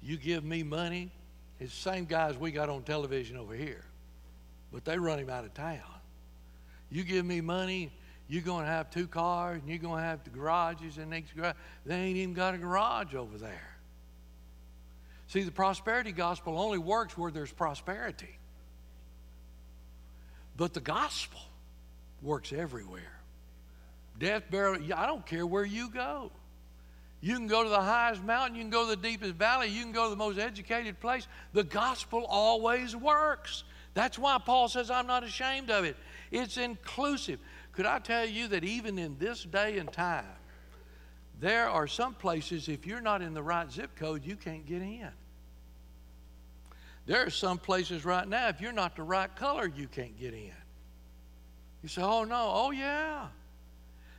You 0.03 0.17
give 0.17 0.45
me 0.45 0.63
money, 0.63 1.11
it's 1.59 1.75
the 1.75 1.91
same 1.91 2.05
guys 2.05 2.37
we 2.37 2.53
got 2.53 2.69
on 2.69 2.83
television 2.83 3.37
over 3.37 3.55
here 3.55 3.85
but 4.73 4.85
they 4.85 4.99
run 4.99 5.19
him 5.19 5.31
out 5.31 5.45
of 5.45 5.55
town. 5.55 5.81
You 6.91 7.05
give 7.05 7.25
me 7.25 7.41
money, 7.41 7.91
you're 8.29 8.43
going 8.43 8.65
to 8.65 8.71
have 8.71 8.91
two 8.91 9.07
cars, 9.07 9.61
and 9.61 9.69
you're 9.69 9.79
going 9.79 10.03
to 10.03 10.09
have 10.09 10.25
the 10.25 10.31
garages 10.31 10.99
and 10.99 11.11
next 11.11 11.35
garage. 11.37 11.55
They 11.85 11.95
ain't 11.95 12.17
even 12.17 12.35
got 12.35 12.55
a 12.55 12.59
garage 12.59 13.15
over 13.15 13.39
there. 13.39 13.77
See, 15.29 15.43
the 15.43 15.53
prosperity 15.53 16.13
gospel 16.13 16.59
only 16.59 16.79
works 16.79 17.19
where 17.19 17.31
there's 17.31 17.53
prosperity. 17.53 18.39
But 20.57 20.73
the 20.73 20.81
gospel 20.81 21.41
works 22.23 22.53
everywhere. 22.53 23.21
Death, 24.19 24.45
burial, 24.51 24.83
I 24.95 25.07
don't 25.07 25.27
care 25.27 25.47
where 25.47 25.65
you 25.65 25.91
go. 25.91 26.31
You 27.21 27.35
can 27.37 27.47
go 27.47 27.65
to 27.65 27.69
the 27.69 27.81
highest 27.81 28.23
mountain, 28.23 28.57
you 28.57 28.63
can 28.63 28.71
go 28.71 28.85
to 28.85 28.91
the 28.91 28.97
deepest 28.97 29.35
valley, 29.35 29.69
you 29.69 29.83
can 29.83 29.93
go 29.93 30.05
to 30.05 30.11
the 30.11 30.17
most 30.17 30.39
educated 30.39 31.01
place. 31.01 31.27
The 31.53 31.65
gospel 31.65 32.25
always 32.29 32.95
works. 32.95 33.65
That's 33.97 34.19
why 34.19 34.37
Paul 34.45 34.69
says, 34.69 34.91
I'm 34.91 35.07
not 35.07 35.25
ashamed 35.25 35.71
of 35.71 35.87
it. 35.87 35.97
It's 36.31 36.59
inclusive. 36.59 37.41
Could 37.73 37.87
I 37.87 37.99
tell 37.99 38.27
you 38.27 38.47
that 38.49 38.63
even 38.63 38.99
in 38.99 39.17
this 39.19 39.43
day 39.43 39.79
and 39.79 39.91
time, 39.91 40.27
there 41.41 41.71
are 41.71 41.87
some 41.87 42.13
places, 42.13 42.69
if 42.69 42.87
you're 42.87 43.01
not 43.01 43.23
in 43.23 43.33
the 43.33 43.43
right 43.43 43.73
zip 43.73 43.97
code, 43.97 44.23
you 44.23 44.37
can't 44.37 44.67
get 44.67 44.83
in. 44.83 45.09
There 47.07 47.25
are 47.25 47.31
some 47.31 47.57
places 47.57 48.05
right 48.05 48.29
now, 48.29 48.49
if 48.49 48.61
you're 48.61 48.71
not 48.71 48.97
the 48.97 49.03
right 49.03 49.35
color, 49.35 49.67
you 49.67 49.89
can't 49.89 50.21
get 50.21 50.35
in. 50.35 50.53
You 51.83 51.89
say, 51.89 52.03
oh 52.03 52.25
no, 52.25 52.51
oh 52.53 52.73
yeah. 52.73 53.29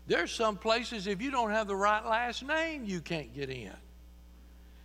There's 0.07 0.31
some 0.31 0.57
places, 0.57 1.05
if 1.05 1.21
you 1.21 1.29
don't 1.29 1.51
have 1.51 1.67
the 1.67 1.75
right 1.75 2.03
last 2.03 2.43
name, 2.43 2.83
you 2.83 2.99
can't 2.99 3.31
get 3.35 3.51
in. 3.51 3.73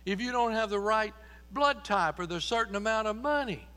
If 0.05 0.21
you 0.21 0.31
don't 0.31 0.51
have 0.51 0.69
the 0.69 0.79
right 0.79 1.15
blood 1.51 1.83
type 1.83 2.19
or 2.19 2.27
the 2.27 2.39
certain 2.39 2.75
amount 2.75 3.07
of 3.07 3.15
money. 3.15 3.67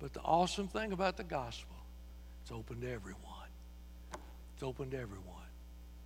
But 0.00 0.12
the 0.12 0.20
awesome 0.20 0.68
thing 0.68 0.92
about 0.92 1.16
the 1.16 1.24
gospel, 1.24 1.76
it's 2.42 2.52
open 2.52 2.80
to 2.80 2.90
everyone. 2.90 3.22
It's 4.54 4.62
open 4.62 4.90
to 4.90 4.98
everyone. 4.98 5.24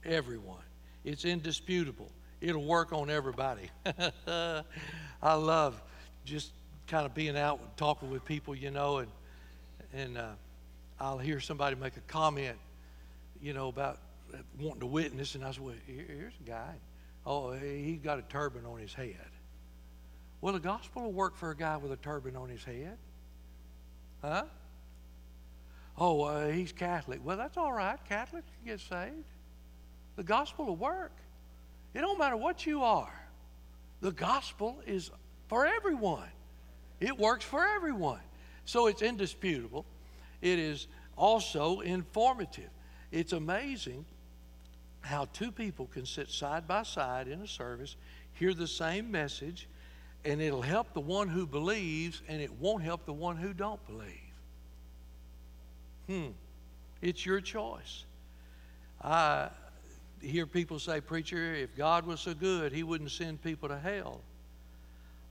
Everyone. 0.05 0.62
It's 1.05 1.24
indisputable. 1.24 2.11
It'll 2.40 2.64
work 2.64 2.92
on 2.92 3.11
everybody. 3.11 3.70
I 4.26 5.35
love 5.35 5.81
just 6.24 6.52
kind 6.87 7.07
of 7.07 7.14
being 7.14 7.37
out 7.37 7.61
and 7.61 7.76
talking 7.76 8.11
with 8.11 8.24
people, 8.24 8.55
you 8.55 8.70
know, 8.70 8.98
and 8.98 9.09
and 9.94 10.16
uh, 10.16 10.31
I'll 10.98 11.18
hear 11.18 11.40
somebody 11.40 11.76
make 11.76 11.96
a 11.96 12.00
comment, 12.00 12.57
you 13.40 13.52
know, 13.52 13.68
about 13.68 13.98
wanting 14.59 14.81
to 14.81 14.87
witness, 14.87 15.35
and 15.35 15.44
I 15.44 15.52
say, 15.52 15.61
well, 15.61 15.74
here's 15.87 16.33
a 16.44 16.48
guy. 16.48 16.74
Oh, 17.26 17.52
he's 17.52 18.00
got 18.00 18.18
a 18.18 18.22
turban 18.22 18.64
on 18.64 18.78
his 18.78 18.94
head. 18.94 19.16
Well, 20.40 20.55
the 20.55 20.61
gospel 20.61 21.02
will 21.02 21.12
work 21.12 21.37
for 21.37 21.50
a 21.50 21.57
guy 21.57 21.76
with 21.76 21.92
a 21.92 21.96
turban 21.96 22.37
on 22.37 22.48
his 22.48 22.64
head. 22.64 22.96
Huh? 24.23 24.45
Oh, 25.99 26.23
uh, 26.23 26.49
he's 26.49 26.73
Catholic. 26.73 27.21
Well, 27.25 27.37
that's 27.37 27.57
all 27.57 27.73
right. 27.73 27.99
Catholics 28.09 28.49
can 28.59 28.73
get 28.73 28.81
saved. 28.81 29.27
The 30.17 30.23
gospel 30.23 30.67
will 30.67 30.77
work. 30.77 31.13
It 31.95 32.01
don't 32.01 32.19
matter 32.19 32.37
what 32.37 32.65
you 32.65 32.83
are. 32.83 33.13
The 34.01 34.13
gospel 34.13 34.81
is 34.87 35.11
for 35.49 35.67
everyone. 35.67 36.29
It 37.01 37.19
works 37.19 37.45
for 37.45 37.67
everyone. 37.67 38.21
So 38.65 38.87
it's 38.87 39.03
indisputable. 39.03 39.85
It 40.41 40.59
is 40.59 40.87
also 41.17 41.81
informative. 41.81 42.71
It's 43.11 43.33
amazing 43.33 44.05
how 45.03 45.27
two 45.33 45.51
people 45.51 45.87
can 45.87 46.07
sit 46.07 46.31
side 46.31 46.67
by 46.67 46.85
side 46.85 47.29
in 47.29 47.41
a 47.43 47.47
service, 47.47 47.97
hear 48.35 48.55
the 48.55 48.69
same 48.69 49.11
message, 49.11 49.69
and 50.25 50.41
it'll 50.41 50.63
help 50.63 50.93
the 50.93 51.01
one 51.01 51.29
who 51.29 51.47
believes 51.47 52.23
and 52.29 52.41
it 52.41 52.53
won't 52.61 52.83
help 52.83 53.05
the 53.07 53.13
one 53.13 53.37
who 53.37 53.53
don't 53.53 53.85
believe. 53.87 54.09
Hmm. 56.07 56.31
It's 57.01 57.27
your 57.27 57.41
choice. 57.41 58.05
I 59.03 59.49
hear 60.21 60.47
people 60.47 60.79
say, 60.79 61.01
Preacher, 61.01 61.55
if 61.55 61.77
God 61.77 62.07
was 62.07 62.21
so 62.21 62.35
good, 62.35 62.73
He 62.73 62.83
wouldn't 62.83 63.11
send 63.11 63.43
people 63.43 63.69
to 63.69 63.79
hell. 63.79 64.21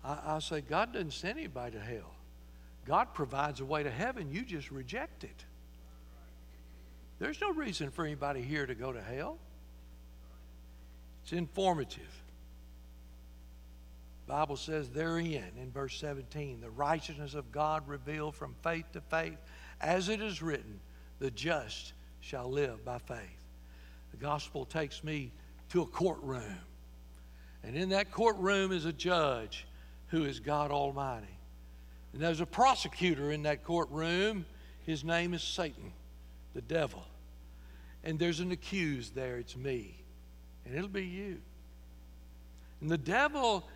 I, 0.03 0.19
I 0.25 0.39
say, 0.39 0.61
God 0.61 0.93
doesn't 0.93 1.13
send 1.13 1.39
anybody 1.39 1.77
to 1.77 1.79
hell. 1.79 2.13
God 2.85 3.13
provides 3.13 3.59
a 3.61 3.65
way 3.65 3.83
to 3.83 3.91
heaven. 3.91 4.31
You 4.31 4.43
just 4.43 4.71
reject 4.71 5.23
it. 5.23 5.45
There's 7.19 7.39
no 7.39 7.53
reason 7.53 7.91
for 7.91 8.03
anybody 8.03 8.41
here 8.41 8.65
to 8.65 8.73
go 8.73 8.91
to 8.91 9.01
hell. 9.01 9.37
It's 11.23 11.33
informative. 11.33 12.20
Bible 14.27 14.55
says 14.55 14.89
therein 14.89 15.51
in 15.59 15.71
verse 15.71 15.97
17, 15.99 16.61
the 16.61 16.69
righteousness 16.69 17.33
of 17.33 17.51
God 17.51 17.87
revealed 17.87 18.35
from 18.35 18.55
faith 18.63 18.85
to 18.93 19.01
faith, 19.01 19.37
as 19.81 20.09
it 20.09 20.21
is 20.21 20.41
written, 20.41 20.79
the 21.19 21.31
just 21.31 21.93
shall 22.21 22.49
live 22.49 22.85
by 22.85 22.97
faith. 22.99 23.17
The 24.11 24.17
gospel 24.17 24.65
takes 24.65 25.03
me 25.03 25.31
to 25.69 25.81
a 25.81 25.85
courtroom. 25.85 26.57
And 27.63 27.75
in 27.75 27.89
that 27.89 28.11
courtroom 28.11 28.71
is 28.71 28.85
a 28.85 28.93
judge 28.93 29.65
who 30.07 30.25
is 30.25 30.39
God 30.39 30.71
Almighty. 30.71 31.37
And 32.13 32.21
there's 32.21 32.41
a 32.41 32.45
prosecutor 32.45 33.31
in 33.31 33.43
that 33.43 33.63
courtroom. 33.63 34.45
His 34.85 35.03
name 35.03 35.33
is 35.33 35.43
Satan, 35.43 35.93
the 36.53 36.61
devil. 36.61 37.03
And 38.03 38.19
there's 38.19 38.39
an 38.39 38.51
accused 38.51 39.15
there. 39.15 39.37
It's 39.37 39.55
me. 39.55 39.95
And 40.65 40.75
it'll 40.75 40.89
be 40.89 41.05
you. 41.05 41.37
And 42.81 42.89
the 42.89 42.97
devil 42.97 43.67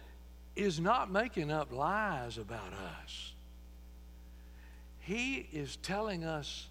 is 0.56 0.80
not 0.80 1.12
making 1.12 1.52
up 1.52 1.72
lies 1.72 2.38
about 2.38 2.74
us. 3.04 3.34
He 5.00 5.48
is 5.52 5.76
telling 5.78 6.24
us 6.24 6.68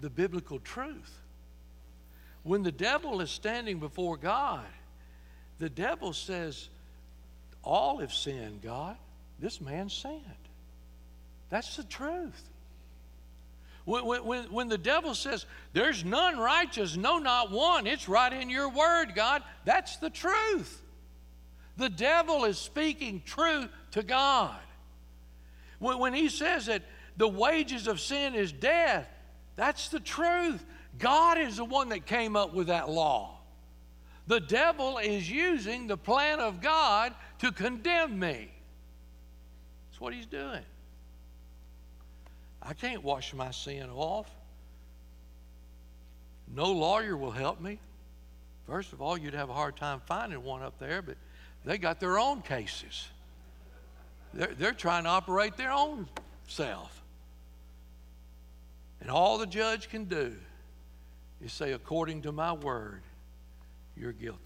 the 0.00 0.10
biblical 0.10 0.60
truth. 0.60 1.18
When 2.42 2.62
the 2.62 2.72
devil 2.72 3.20
is 3.20 3.30
standing 3.30 3.78
before 3.78 4.16
God, 4.16 4.64
the 5.58 5.68
devil 5.68 6.12
says, 6.12 6.68
All 7.62 7.98
have 7.98 8.12
sinned, 8.12 8.62
God. 8.62 8.96
This 9.38 9.60
man 9.60 9.90
sinned. 9.90 10.24
That's 11.50 11.76
the 11.76 11.84
truth. 11.84 12.48
When, 13.84 14.06
when, 14.24 14.44
when 14.44 14.68
the 14.68 14.78
devil 14.78 15.14
says, 15.14 15.44
There's 15.74 16.04
none 16.04 16.38
righteous, 16.38 16.96
no, 16.96 17.18
not 17.18 17.50
one, 17.50 17.86
it's 17.86 18.08
right 18.08 18.32
in 18.32 18.48
your 18.48 18.70
word, 18.70 19.14
God. 19.14 19.42
That's 19.66 19.96
the 19.96 20.10
truth. 20.10 20.80
The 21.80 21.88
devil 21.88 22.44
is 22.44 22.58
speaking 22.58 23.22
truth 23.24 23.70
to 23.92 24.02
God. 24.02 24.60
When, 25.78 25.98
when 25.98 26.12
he 26.12 26.28
says 26.28 26.66
that 26.66 26.82
the 27.16 27.26
wages 27.26 27.86
of 27.86 28.00
sin 28.00 28.34
is 28.34 28.52
death, 28.52 29.08
that's 29.56 29.88
the 29.88 29.98
truth. 29.98 30.62
God 30.98 31.38
is 31.38 31.56
the 31.56 31.64
one 31.64 31.88
that 31.88 32.04
came 32.04 32.36
up 32.36 32.52
with 32.52 32.66
that 32.66 32.90
law. 32.90 33.38
The 34.26 34.40
devil 34.40 34.98
is 34.98 35.30
using 35.30 35.86
the 35.86 35.96
plan 35.96 36.38
of 36.38 36.60
God 36.60 37.14
to 37.38 37.50
condemn 37.50 38.18
me. 38.18 38.50
That's 39.88 40.00
what 40.00 40.12
he's 40.12 40.26
doing. 40.26 40.62
I 42.62 42.74
can't 42.74 43.02
wash 43.02 43.32
my 43.32 43.52
sin 43.52 43.88
off. 43.88 44.30
No 46.54 46.70
lawyer 46.72 47.16
will 47.16 47.30
help 47.30 47.58
me. 47.58 47.78
First 48.66 48.92
of 48.92 49.00
all, 49.00 49.16
you'd 49.16 49.32
have 49.32 49.48
a 49.48 49.54
hard 49.54 49.78
time 49.78 50.02
finding 50.04 50.44
one 50.44 50.62
up 50.62 50.78
there, 50.78 51.00
but 51.00 51.16
they 51.64 51.78
got 51.78 52.00
their 52.00 52.18
own 52.18 52.42
cases. 52.42 53.08
They're, 54.32 54.54
they're 54.54 54.72
trying 54.72 55.04
to 55.04 55.10
operate 55.10 55.56
their 55.56 55.72
own 55.72 56.08
self. 56.46 57.02
And 59.00 59.10
all 59.10 59.38
the 59.38 59.46
judge 59.46 59.88
can 59.88 60.04
do 60.04 60.34
is 61.42 61.52
say, 61.52 61.72
according 61.72 62.22
to 62.22 62.32
my 62.32 62.52
word, 62.52 63.02
you're 63.96 64.12
guilty. 64.12 64.38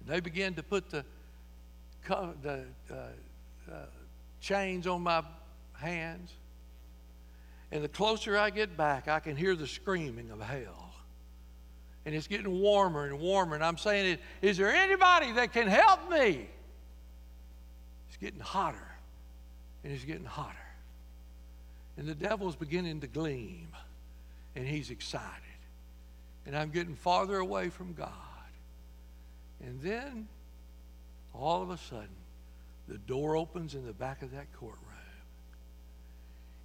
And 0.00 0.08
they 0.08 0.20
begin 0.20 0.54
to 0.54 0.62
put 0.62 0.90
the, 0.90 1.04
the 2.06 2.64
uh, 2.90 2.94
uh, 3.70 3.74
chains 4.40 4.86
on 4.86 5.02
my 5.02 5.22
hands. 5.74 6.32
And 7.70 7.84
the 7.84 7.88
closer 7.88 8.38
I 8.38 8.50
get 8.50 8.76
back, 8.76 9.08
I 9.08 9.20
can 9.20 9.36
hear 9.36 9.54
the 9.54 9.66
screaming 9.66 10.30
of 10.30 10.40
hell. 10.40 10.87
And 12.04 12.14
it's 12.14 12.26
getting 12.26 12.60
warmer 12.60 13.04
and 13.04 13.18
warmer. 13.18 13.54
And 13.54 13.64
I'm 13.64 13.76
saying, 13.76 14.18
Is 14.40 14.56
there 14.56 14.74
anybody 14.74 15.32
that 15.32 15.52
can 15.52 15.66
help 15.66 16.10
me? 16.10 16.48
It's 18.08 18.16
getting 18.18 18.40
hotter. 18.40 18.88
And 19.84 19.92
it's 19.92 20.04
getting 20.04 20.24
hotter. 20.24 20.56
And 21.96 22.06
the 22.06 22.14
devil's 22.14 22.56
beginning 22.56 23.00
to 23.00 23.06
gleam. 23.06 23.68
And 24.56 24.66
he's 24.66 24.90
excited. 24.90 25.26
And 26.46 26.56
I'm 26.56 26.70
getting 26.70 26.94
farther 26.94 27.38
away 27.38 27.68
from 27.68 27.92
God. 27.92 28.08
And 29.64 29.80
then, 29.82 30.28
all 31.34 31.62
of 31.62 31.70
a 31.70 31.76
sudden, 31.76 32.08
the 32.86 32.98
door 32.98 33.36
opens 33.36 33.74
in 33.74 33.84
the 33.84 33.92
back 33.92 34.22
of 34.22 34.32
that 34.32 34.46
courtroom 34.54 34.88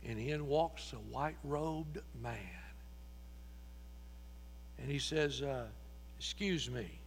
and 0.05 0.19
in 0.19 0.47
walks 0.47 0.93
a 0.93 0.97
white 1.13 1.37
robed 1.43 1.99
man. 2.21 2.37
And 4.83 4.91
he 4.91 4.99
says, 4.99 5.41
uh, 5.41 5.63
Excuse 6.19 6.69
me. 6.69 6.99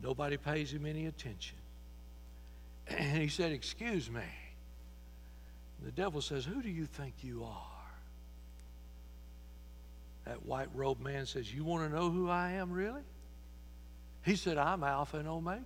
Nobody 0.00 0.36
pays 0.36 0.72
him 0.72 0.86
any 0.86 1.06
attention. 1.06 1.58
And 2.88 3.20
he 3.20 3.28
said, 3.28 3.50
Excuse 3.50 4.08
me. 4.08 4.22
The 5.84 5.90
devil 5.90 6.20
says, 6.20 6.44
Who 6.44 6.62
do 6.62 6.68
you 6.68 6.86
think 6.86 7.14
you 7.22 7.42
are? 7.44 7.90
That 10.24 10.46
white 10.46 10.68
robed 10.72 11.02
man 11.02 11.26
says, 11.26 11.52
You 11.52 11.64
want 11.64 11.90
to 11.90 11.94
know 11.94 12.10
who 12.10 12.30
I 12.30 12.52
am, 12.52 12.70
really? 12.70 13.02
He 14.24 14.36
said, 14.36 14.56
I'm 14.56 14.84
Alpha 14.84 15.18
and 15.18 15.28
Omega. 15.28 15.64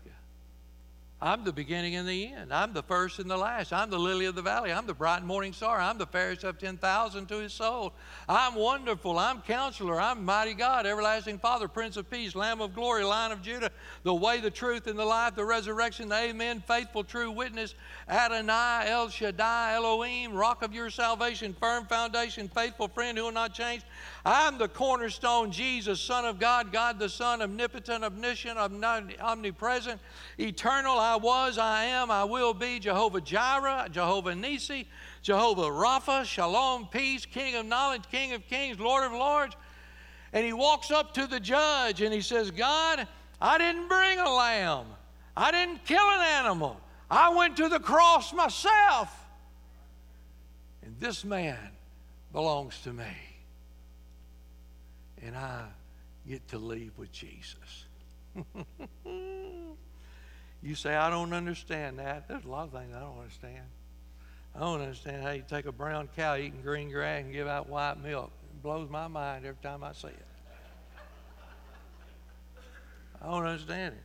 I'm 1.21 1.43
the 1.43 1.53
beginning 1.53 1.97
and 1.97 2.09
the 2.09 2.33
end. 2.33 2.53
I'm 2.55 2.73
the 2.73 2.83
first 2.83 3.19
and 3.19 3.29
the 3.29 3.37
last. 3.37 3.73
I'm 3.73 3.91
the 3.91 3.99
lily 3.99 4.27
of 4.27 4.37
the 4.37 4.43
valley. 4.43 4.73
I'm 4.73 4.87
the 4.87 4.95
bright 4.95 5.25
morning 5.25 5.53
star. 5.53 5.81
I'm 5.81 5.99
the 5.99 6.07
fairest 6.07 6.45
of 6.45 6.59
10,000 6.59 7.27
to 7.27 7.39
his 7.39 7.53
soul. 7.53 7.93
I'm 8.29 8.55
wonderful. 8.55 9.19
I'm 9.19 9.41
counselor. 9.41 10.01
I'm 10.01 10.25
mighty 10.25 10.55
God, 10.55 10.87
everlasting 10.87 11.41
Father, 11.41 11.67
Prince 11.67 11.97
of 11.97 12.09
Peace, 12.09 12.37
Lamb 12.37 12.61
of 12.61 12.73
glory, 12.73 13.03
Lion 13.03 13.33
of 13.33 13.43
Judah, 13.43 13.73
the 14.05 14.15
way, 14.15 14.41
the 14.41 14.51
truth, 14.51 14.87
and 14.87 14.97
the 14.97 15.05
life, 15.05 15.35
the 15.35 15.45
resurrection, 15.45 16.09
the 16.09 16.15
amen, 16.15 16.63
faithful, 16.69 17.03
true 17.03 17.33
witness, 17.33 17.75
Adonai, 18.09 18.85
El 18.87 19.09
Shaddai, 19.09 19.75
Elohim, 19.75 20.35
rock 20.35 20.63
of 20.63 20.73
your 20.73 20.89
salvation, 20.89 21.57
firm 21.59 21.85
foundation, 21.87 22.49
faithful 22.49 22.87
friend 22.87 23.19
who 23.19 23.25
will 23.25 23.33
not 23.33 23.53
change. 23.53 23.83
I'm 24.31 24.59
the 24.59 24.69
cornerstone, 24.69 25.51
Jesus, 25.51 25.99
Son 25.99 26.27
of 26.27 26.39
God, 26.39 26.71
God 26.71 26.99
the 26.99 27.09
Son, 27.09 27.41
omnipotent, 27.41 28.05
omniscient, 28.05 28.59
omnipresent, 28.59 30.03
eternal. 30.37 30.99
I 30.99 31.17
was, 31.17 31.57
I 31.57 31.85
am, 31.85 32.11
I 32.11 32.25
will 32.25 32.53
be 32.53 32.79
Jehovah 32.79 33.23
Jireh, 33.23 33.89
Jehovah 33.91 34.35
Nisi, 34.35 34.87
Jehovah 35.23 35.71
Rapha, 35.71 36.27
Shalom, 36.27 36.89
peace, 36.89 37.25
King 37.25 37.55
of 37.55 37.65
knowledge, 37.65 38.03
King 38.11 38.35
of 38.35 38.47
kings, 38.49 38.79
Lord 38.79 39.05
of 39.05 39.13
lords. 39.13 39.57
And 40.35 40.45
he 40.45 40.53
walks 40.53 40.91
up 40.91 41.15
to 41.15 41.27
the 41.27 41.41
judge 41.41 42.03
and 42.03 42.13
he 42.13 42.21
says, 42.21 42.51
God, 42.51 43.09
I 43.41 43.57
didn't 43.57 43.89
bring 43.89 44.19
a 44.19 44.29
lamb, 44.29 44.89
I 45.39 45.51
didn't 45.53 45.87
kill 45.87 46.07
an 46.07 46.21
animal, 46.21 46.79
I 47.11 47.31
went 47.31 47.57
to 47.57 47.71
the 47.71 47.81
cross 47.81 48.35
myself. 48.35 49.25
And 50.83 51.01
this 51.01 51.25
man 51.25 51.71
belongs 52.31 52.79
to 52.83 52.93
me. 52.93 53.07
And 55.23 55.37
I 55.37 55.65
get 56.29 56.47
to 56.49 56.59
leave 56.59 56.93
with 56.97 57.13
Jesus. 57.13 57.87
You 60.63 60.75
say, 60.75 60.95
I 60.95 61.09
don't 61.09 61.33
understand 61.33 61.99
that. 61.99 62.27
There's 62.29 62.45
a 62.45 62.49
lot 62.49 62.65
of 62.65 62.73
things 62.73 62.93
I 62.95 63.01
don't 63.01 63.19
understand. 63.19 63.65
I 64.57 64.61
don't 64.61 64.81
understand 64.81 65.23
how 65.23 65.31
you 65.31 65.45
take 65.49 65.67
a 65.67 65.73
brown 65.73 66.09
cow 66.17 66.37
eating 66.37 66.61
green 66.63 66.91
grass 66.91 67.23
and 67.23 67.33
give 67.33 67.47
out 67.47 67.69
white 67.69 68.03
milk. 68.03 68.33
It 68.43 68.63
blows 68.63 68.91
my 68.91 69.07
mind 69.07 69.45
every 69.47 69.63
time 69.63 69.85
I 69.85 69.93
see 69.93 70.09
it. 70.09 70.27
I 73.23 73.27
don't 73.27 73.47
understand 73.47 73.95
it. 73.95 74.03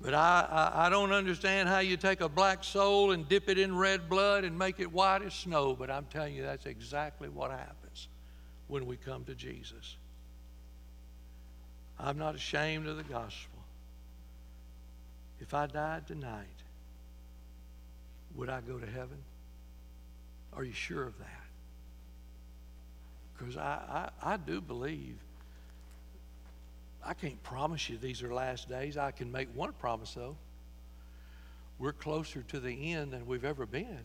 But 0.00 0.14
I, 0.14 0.46
I, 0.50 0.86
I, 0.86 0.90
don't 0.90 1.12
understand 1.12 1.70
how 1.70 1.78
you 1.78 1.96
take 1.96 2.20
a 2.20 2.28
black 2.28 2.62
soul 2.62 3.12
and 3.12 3.26
dip 3.26 3.48
it 3.48 3.58
in 3.58 3.74
red 3.74 4.10
blood 4.10 4.44
and 4.44 4.58
make 4.58 4.78
it 4.78 4.92
white 4.92 5.22
as 5.22 5.32
snow. 5.32 5.74
But 5.74 5.90
I'm 5.90 6.04
telling 6.06 6.34
you, 6.34 6.42
that's 6.42 6.66
exactly 6.66 7.30
what 7.30 7.50
happens 7.50 7.75
when 8.68 8.86
we 8.86 8.96
come 8.96 9.24
to 9.24 9.34
Jesus. 9.34 9.96
I'm 11.98 12.18
not 12.18 12.34
ashamed 12.34 12.86
of 12.86 12.96
the 12.96 13.02
gospel. 13.02 13.58
If 15.40 15.54
I 15.54 15.66
died 15.66 16.06
tonight, 16.06 16.46
would 18.34 18.48
I 18.48 18.60
go 18.60 18.78
to 18.78 18.86
heaven? 18.86 19.18
Are 20.52 20.64
you 20.64 20.72
sure 20.72 21.04
of 21.04 21.18
that? 21.18 21.44
Because 23.36 23.56
I, 23.56 24.10
I, 24.22 24.34
I 24.34 24.36
do 24.36 24.60
believe, 24.60 25.16
I 27.04 27.14
can't 27.14 27.42
promise 27.42 27.88
you 27.88 27.98
these 27.98 28.22
are 28.22 28.32
last 28.32 28.68
days. 28.68 28.96
I 28.96 29.10
can 29.10 29.30
make 29.30 29.48
one 29.54 29.72
promise, 29.74 30.14
though. 30.14 30.36
We're 31.78 31.92
closer 31.92 32.42
to 32.48 32.60
the 32.60 32.92
end 32.92 33.12
than 33.12 33.26
we've 33.26 33.44
ever 33.44 33.66
been. 33.66 34.00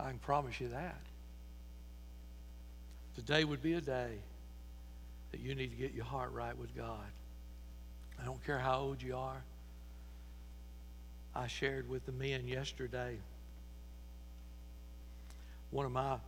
I 0.00 0.08
can 0.08 0.18
promise 0.18 0.60
you 0.60 0.68
that. 0.68 1.00
Today 3.18 3.42
would 3.42 3.60
be 3.60 3.72
a 3.72 3.80
day 3.80 4.12
that 5.32 5.40
you 5.40 5.52
need 5.56 5.72
to 5.72 5.76
get 5.76 5.92
your 5.92 6.04
heart 6.04 6.30
right 6.32 6.56
with 6.56 6.72
God. 6.76 7.10
I 8.22 8.24
don't 8.24 8.42
care 8.46 8.60
how 8.60 8.78
old 8.78 9.02
you 9.02 9.16
are. 9.16 9.42
I 11.34 11.48
shared 11.48 11.90
with 11.90 12.06
the 12.06 12.12
men 12.12 12.46
yesterday. 12.46 13.18
One 15.72 15.84
of 15.84 15.90
my 15.90 16.18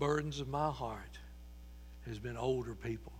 burdens 0.00 0.40
of 0.40 0.48
my 0.48 0.70
heart 0.70 1.18
has 2.08 2.18
been 2.18 2.36
older 2.36 2.74
people. 2.74 3.12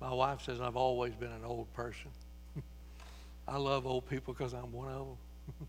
My 0.00 0.14
wife 0.14 0.42
says 0.42 0.60
I've 0.60 0.76
always 0.76 1.16
been 1.16 1.32
an 1.32 1.44
old 1.44 1.66
person. 1.74 2.12
I 3.48 3.56
love 3.56 3.88
old 3.88 4.08
people 4.08 4.34
because 4.34 4.52
I'm 4.52 4.70
one 4.70 4.92
of 4.92 4.98
them. 5.08 5.66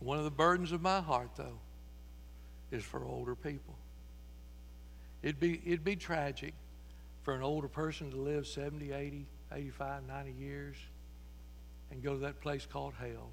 one 0.00 0.18
of 0.18 0.24
the 0.24 0.30
burdens 0.30 0.72
of 0.72 0.82
my 0.82 1.00
heart, 1.00 1.30
though, 1.38 1.58
is 2.70 2.84
for 2.84 3.02
older 3.02 3.34
people. 3.34 3.74
It'd 5.22 5.40
be, 5.40 5.60
it'd 5.64 5.84
be 5.84 5.96
tragic 5.96 6.54
for 7.22 7.34
an 7.34 7.42
older 7.42 7.68
person 7.68 8.10
to 8.10 8.16
live 8.16 8.46
70, 8.46 8.92
80, 8.92 9.26
85, 9.52 10.06
90 10.06 10.32
years 10.32 10.76
and 11.90 12.02
go 12.02 12.14
to 12.14 12.20
that 12.20 12.40
place 12.40 12.66
called 12.70 12.94
hell. 12.98 13.30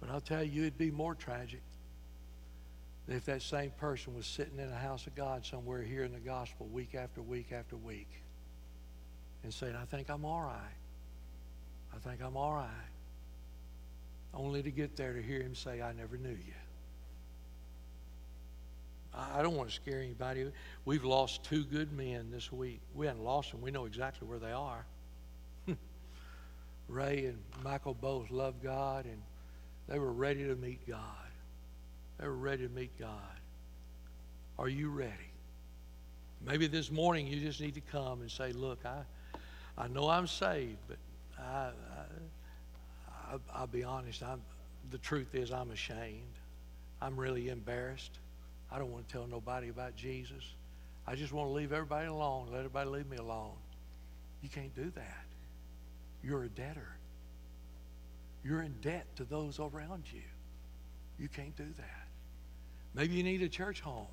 But 0.00 0.10
I'll 0.10 0.20
tell 0.20 0.42
you, 0.42 0.62
it'd 0.62 0.78
be 0.78 0.90
more 0.90 1.14
tragic 1.14 1.62
if 3.08 3.24
that 3.26 3.42
same 3.42 3.70
person 3.72 4.14
was 4.14 4.26
sitting 4.26 4.58
in 4.58 4.68
a 4.68 4.76
house 4.76 5.06
of 5.06 5.14
God 5.14 5.44
somewhere 5.44 5.82
hearing 5.82 6.12
the 6.12 6.20
gospel 6.20 6.66
week 6.66 6.94
after 6.94 7.20
week 7.20 7.52
after 7.52 7.76
week 7.76 8.08
and 9.42 9.52
saying, 9.52 9.76
I 9.76 9.84
think 9.84 10.08
I'm 10.08 10.24
all 10.24 10.42
right. 10.42 10.76
I 11.94 11.98
think 11.98 12.22
I'm 12.22 12.36
all 12.36 12.54
right. 12.54 12.68
Only 14.34 14.62
to 14.62 14.70
get 14.70 14.96
there 14.96 15.12
to 15.12 15.22
hear 15.22 15.42
him 15.42 15.54
say, 15.54 15.82
I 15.82 15.92
never 15.92 16.16
knew 16.16 16.30
you. 16.30 16.54
I 19.14 19.42
don't 19.42 19.56
want 19.56 19.68
to 19.68 19.74
scare 19.74 20.00
anybody. 20.00 20.50
We've 20.84 21.04
lost 21.04 21.44
two 21.44 21.64
good 21.64 21.92
men 21.92 22.30
this 22.30 22.50
week. 22.50 22.80
We 22.94 23.06
haven't 23.06 23.22
lost 23.22 23.50
them. 23.50 23.60
We 23.60 23.70
know 23.70 23.84
exactly 23.84 24.26
where 24.26 24.38
they 24.38 24.52
are. 24.52 24.86
Ray 26.88 27.26
and 27.26 27.38
Michael 27.62 27.94
both 27.94 28.30
love 28.30 28.62
God, 28.62 29.04
and 29.04 29.20
They 29.88 29.98
were 29.98 30.12
ready 30.12 30.44
to 30.44 30.56
meet 30.56 30.86
God. 30.88 30.98
They 32.18 32.26
were 32.26 32.36
ready 32.36 32.66
to 32.66 32.72
meet 32.72 32.98
God. 32.98 33.10
Are 34.58 34.68
you 34.68 34.88
ready? 34.88 35.32
Maybe 36.44 36.66
this 36.66 36.90
morning 36.90 37.26
you 37.26 37.40
just 37.40 37.60
need 37.60 37.74
to 37.74 37.80
come 37.80 38.22
and 38.22 38.30
say, 38.30 38.52
Look, 38.52 38.80
I, 38.86 39.02
I 39.76 39.88
know 39.88 40.08
I'm 40.08 40.26
saved, 40.26 40.78
but 40.88 40.96
I, 41.38 41.70
I, 43.08 43.36
I, 43.54 43.60
will 43.60 43.66
be 43.66 43.84
honest. 43.84 44.22
I'm, 44.22 44.40
the 44.90 44.98
truth 44.98 45.34
is, 45.34 45.52
I'm 45.52 45.70
ashamed. 45.70 46.22
I'm 47.00 47.18
really 47.18 47.48
embarrassed. 47.48 48.18
I 48.72 48.78
don't 48.78 48.90
want 48.90 49.06
to 49.06 49.12
tell 49.12 49.26
nobody 49.26 49.68
about 49.68 49.96
Jesus. 49.96 50.42
I 51.06 51.14
just 51.14 51.32
want 51.32 51.48
to 51.48 51.52
leave 51.52 51.72
everybody 51.72 52.06
alone, 52.06 52.48
let 52.50 52.58
everybody 52.58 52.88
leave 52.88 53.08
me 53.08 53.18
alone. 53.18 53.52
You 54.40 54.48
can't 54.48 54.74
do 54.74 54.90
that. 54.94 55.24
You're 56.24 56.44
a 56.44 56.48
debtor. 56.48 56.96
You're 58.44 58.62
in 58.62 58.74
debt 58.80 59.06
to 59.16 59.24
those 59.24 59.58
around 59.58 60.04
you. 60.12 60.22
You 61.18 61.28
can't 61.28 61.56
do 61.56 61.66
that. 61.76 62.08
Maybe 62.94 63.14
you 63.14 63.22
need 63.22 63.42
a 63.42 63.48
church 63.48 63.80
home. 63.80 64.06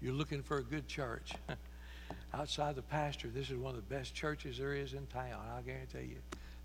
You're 0.00 0.14
looking 0.14 0.42
for 0.42 0.58
a 0.58 0.62
good 0.62 0.86
church. 0.86 1.32
Outside 2.34 2.76
the 2.76 2.82
pastor, 2.82 3.28
this 3.28 3.50
is 3.50 3.56
one 3.56 3.74
of 3.74 3.76
the 3.76 3.94
best 3.94 4.14
churches 4.14 4.58
there 4.58 4.74
is 4.74 4.92
in 4.92 5.06
town. 5.06 5.40
I 5.56 5.62
guarantee 5.62 6.10
you. 6.10 6.18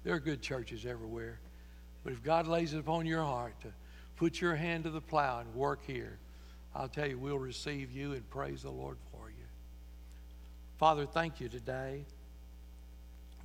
There 0.03 0.13
are 0.13 0.19
good 0.19 0.41
churches 0.41 0.85
everywhere. 0.85 1.39
But 2.03 2.13
if 2.13 2.23
God 2.23 2.47
lays 2.47 2.73
it 2.73 2.79
upon 2.79 3.05
your 3.05 3.23
heart 3.23 3.53
to 3.61 3.67
put 4.15 4.41
your 4.41 4.55
hand 4.55 4.83
to 4.83 4.89
the 4.89 5.01
plow 5.01 5.39
and 5.39 5.53
work 5.53 5.79
here, 5.85 6.17
I'll 6.75 6.87
tell 6.87 7.07
you, 7.07 7.17
we'll 7.17 7.39
receive 7.39 7.91
you 7.91 8.13
and 8.13 8.29
praise 8.29 8.63
the 8.63 8.71
Lord 8.71 8.97
for 9.11 9.29
you. 9.29 9.45
Father, 10.77 11.05
thank 11.05 11.39
you 11.39 11.49
today 11.49 12.05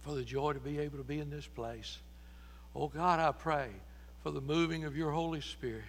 for 0.03 0.15
the 0.15 0.23
joy 0.23 0.53
to 0.53 0.61
be 0.61 0.79
able 0.79 0.99
to 0.99 1.05
be 1.05 1.19
in 1.19 1.31
this 1.31 1.47
place. 1.47 1.99
Oh 2.75 2.89
God, 2.89 3.19
I 3.19 3.33
pray 3.33 3.69
for 4.23 4.31
the 4.31 4.41
moving 4.41 4.85
of 4.85 4.97
your 4.97 5.11
Holy 5.11 5.41
Spirit. 5.41 5.85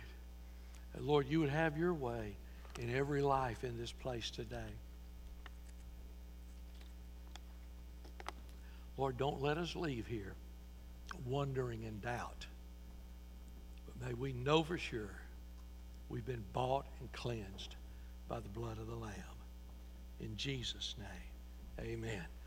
And 0.95 1.06
Lord, 1.06 1.28
you 1.28 1.39
would 1.39 1.50
have 1.50 1.78
your 1.78 1.93
way 1.93 2.36
in 2.80 2.93
every 2.93 3.21
life 3.21 3.63
in 3.63 3.78
this 3.78 3.91
place 3.91 4.32
today. 4.32 4.58
Lord, 8.97 9.17
don't 9.17 9.41
let 9.41 9.58
us 9.58 9.76
leave 9.76 10.08
here 10.08 10.34
wondering 11.26 11.84
in 11.84 12.00
doubt. 12.00 12.45
But 13.86 14.08
may 14.08 14.13
we 14.15 14.34
know 14.34 14.63
for 14.63 14.78
sure 14.78 15.12
we've 16.10 16.26
been 16.26 16.43
bought 16.54 16.86
and 17.00 17.12
cleansed 17.12 17.76
by 18.28 18.39
the 18.39 18.50
blood 18.50 18.78
of 18.78 18.88
the 18.88 18.96
Lamb. 18.96 19.13
In 20.20 20.36
Jesus' 20.38 20.96
name, 21.00 21.88
amen. 21.93 22.28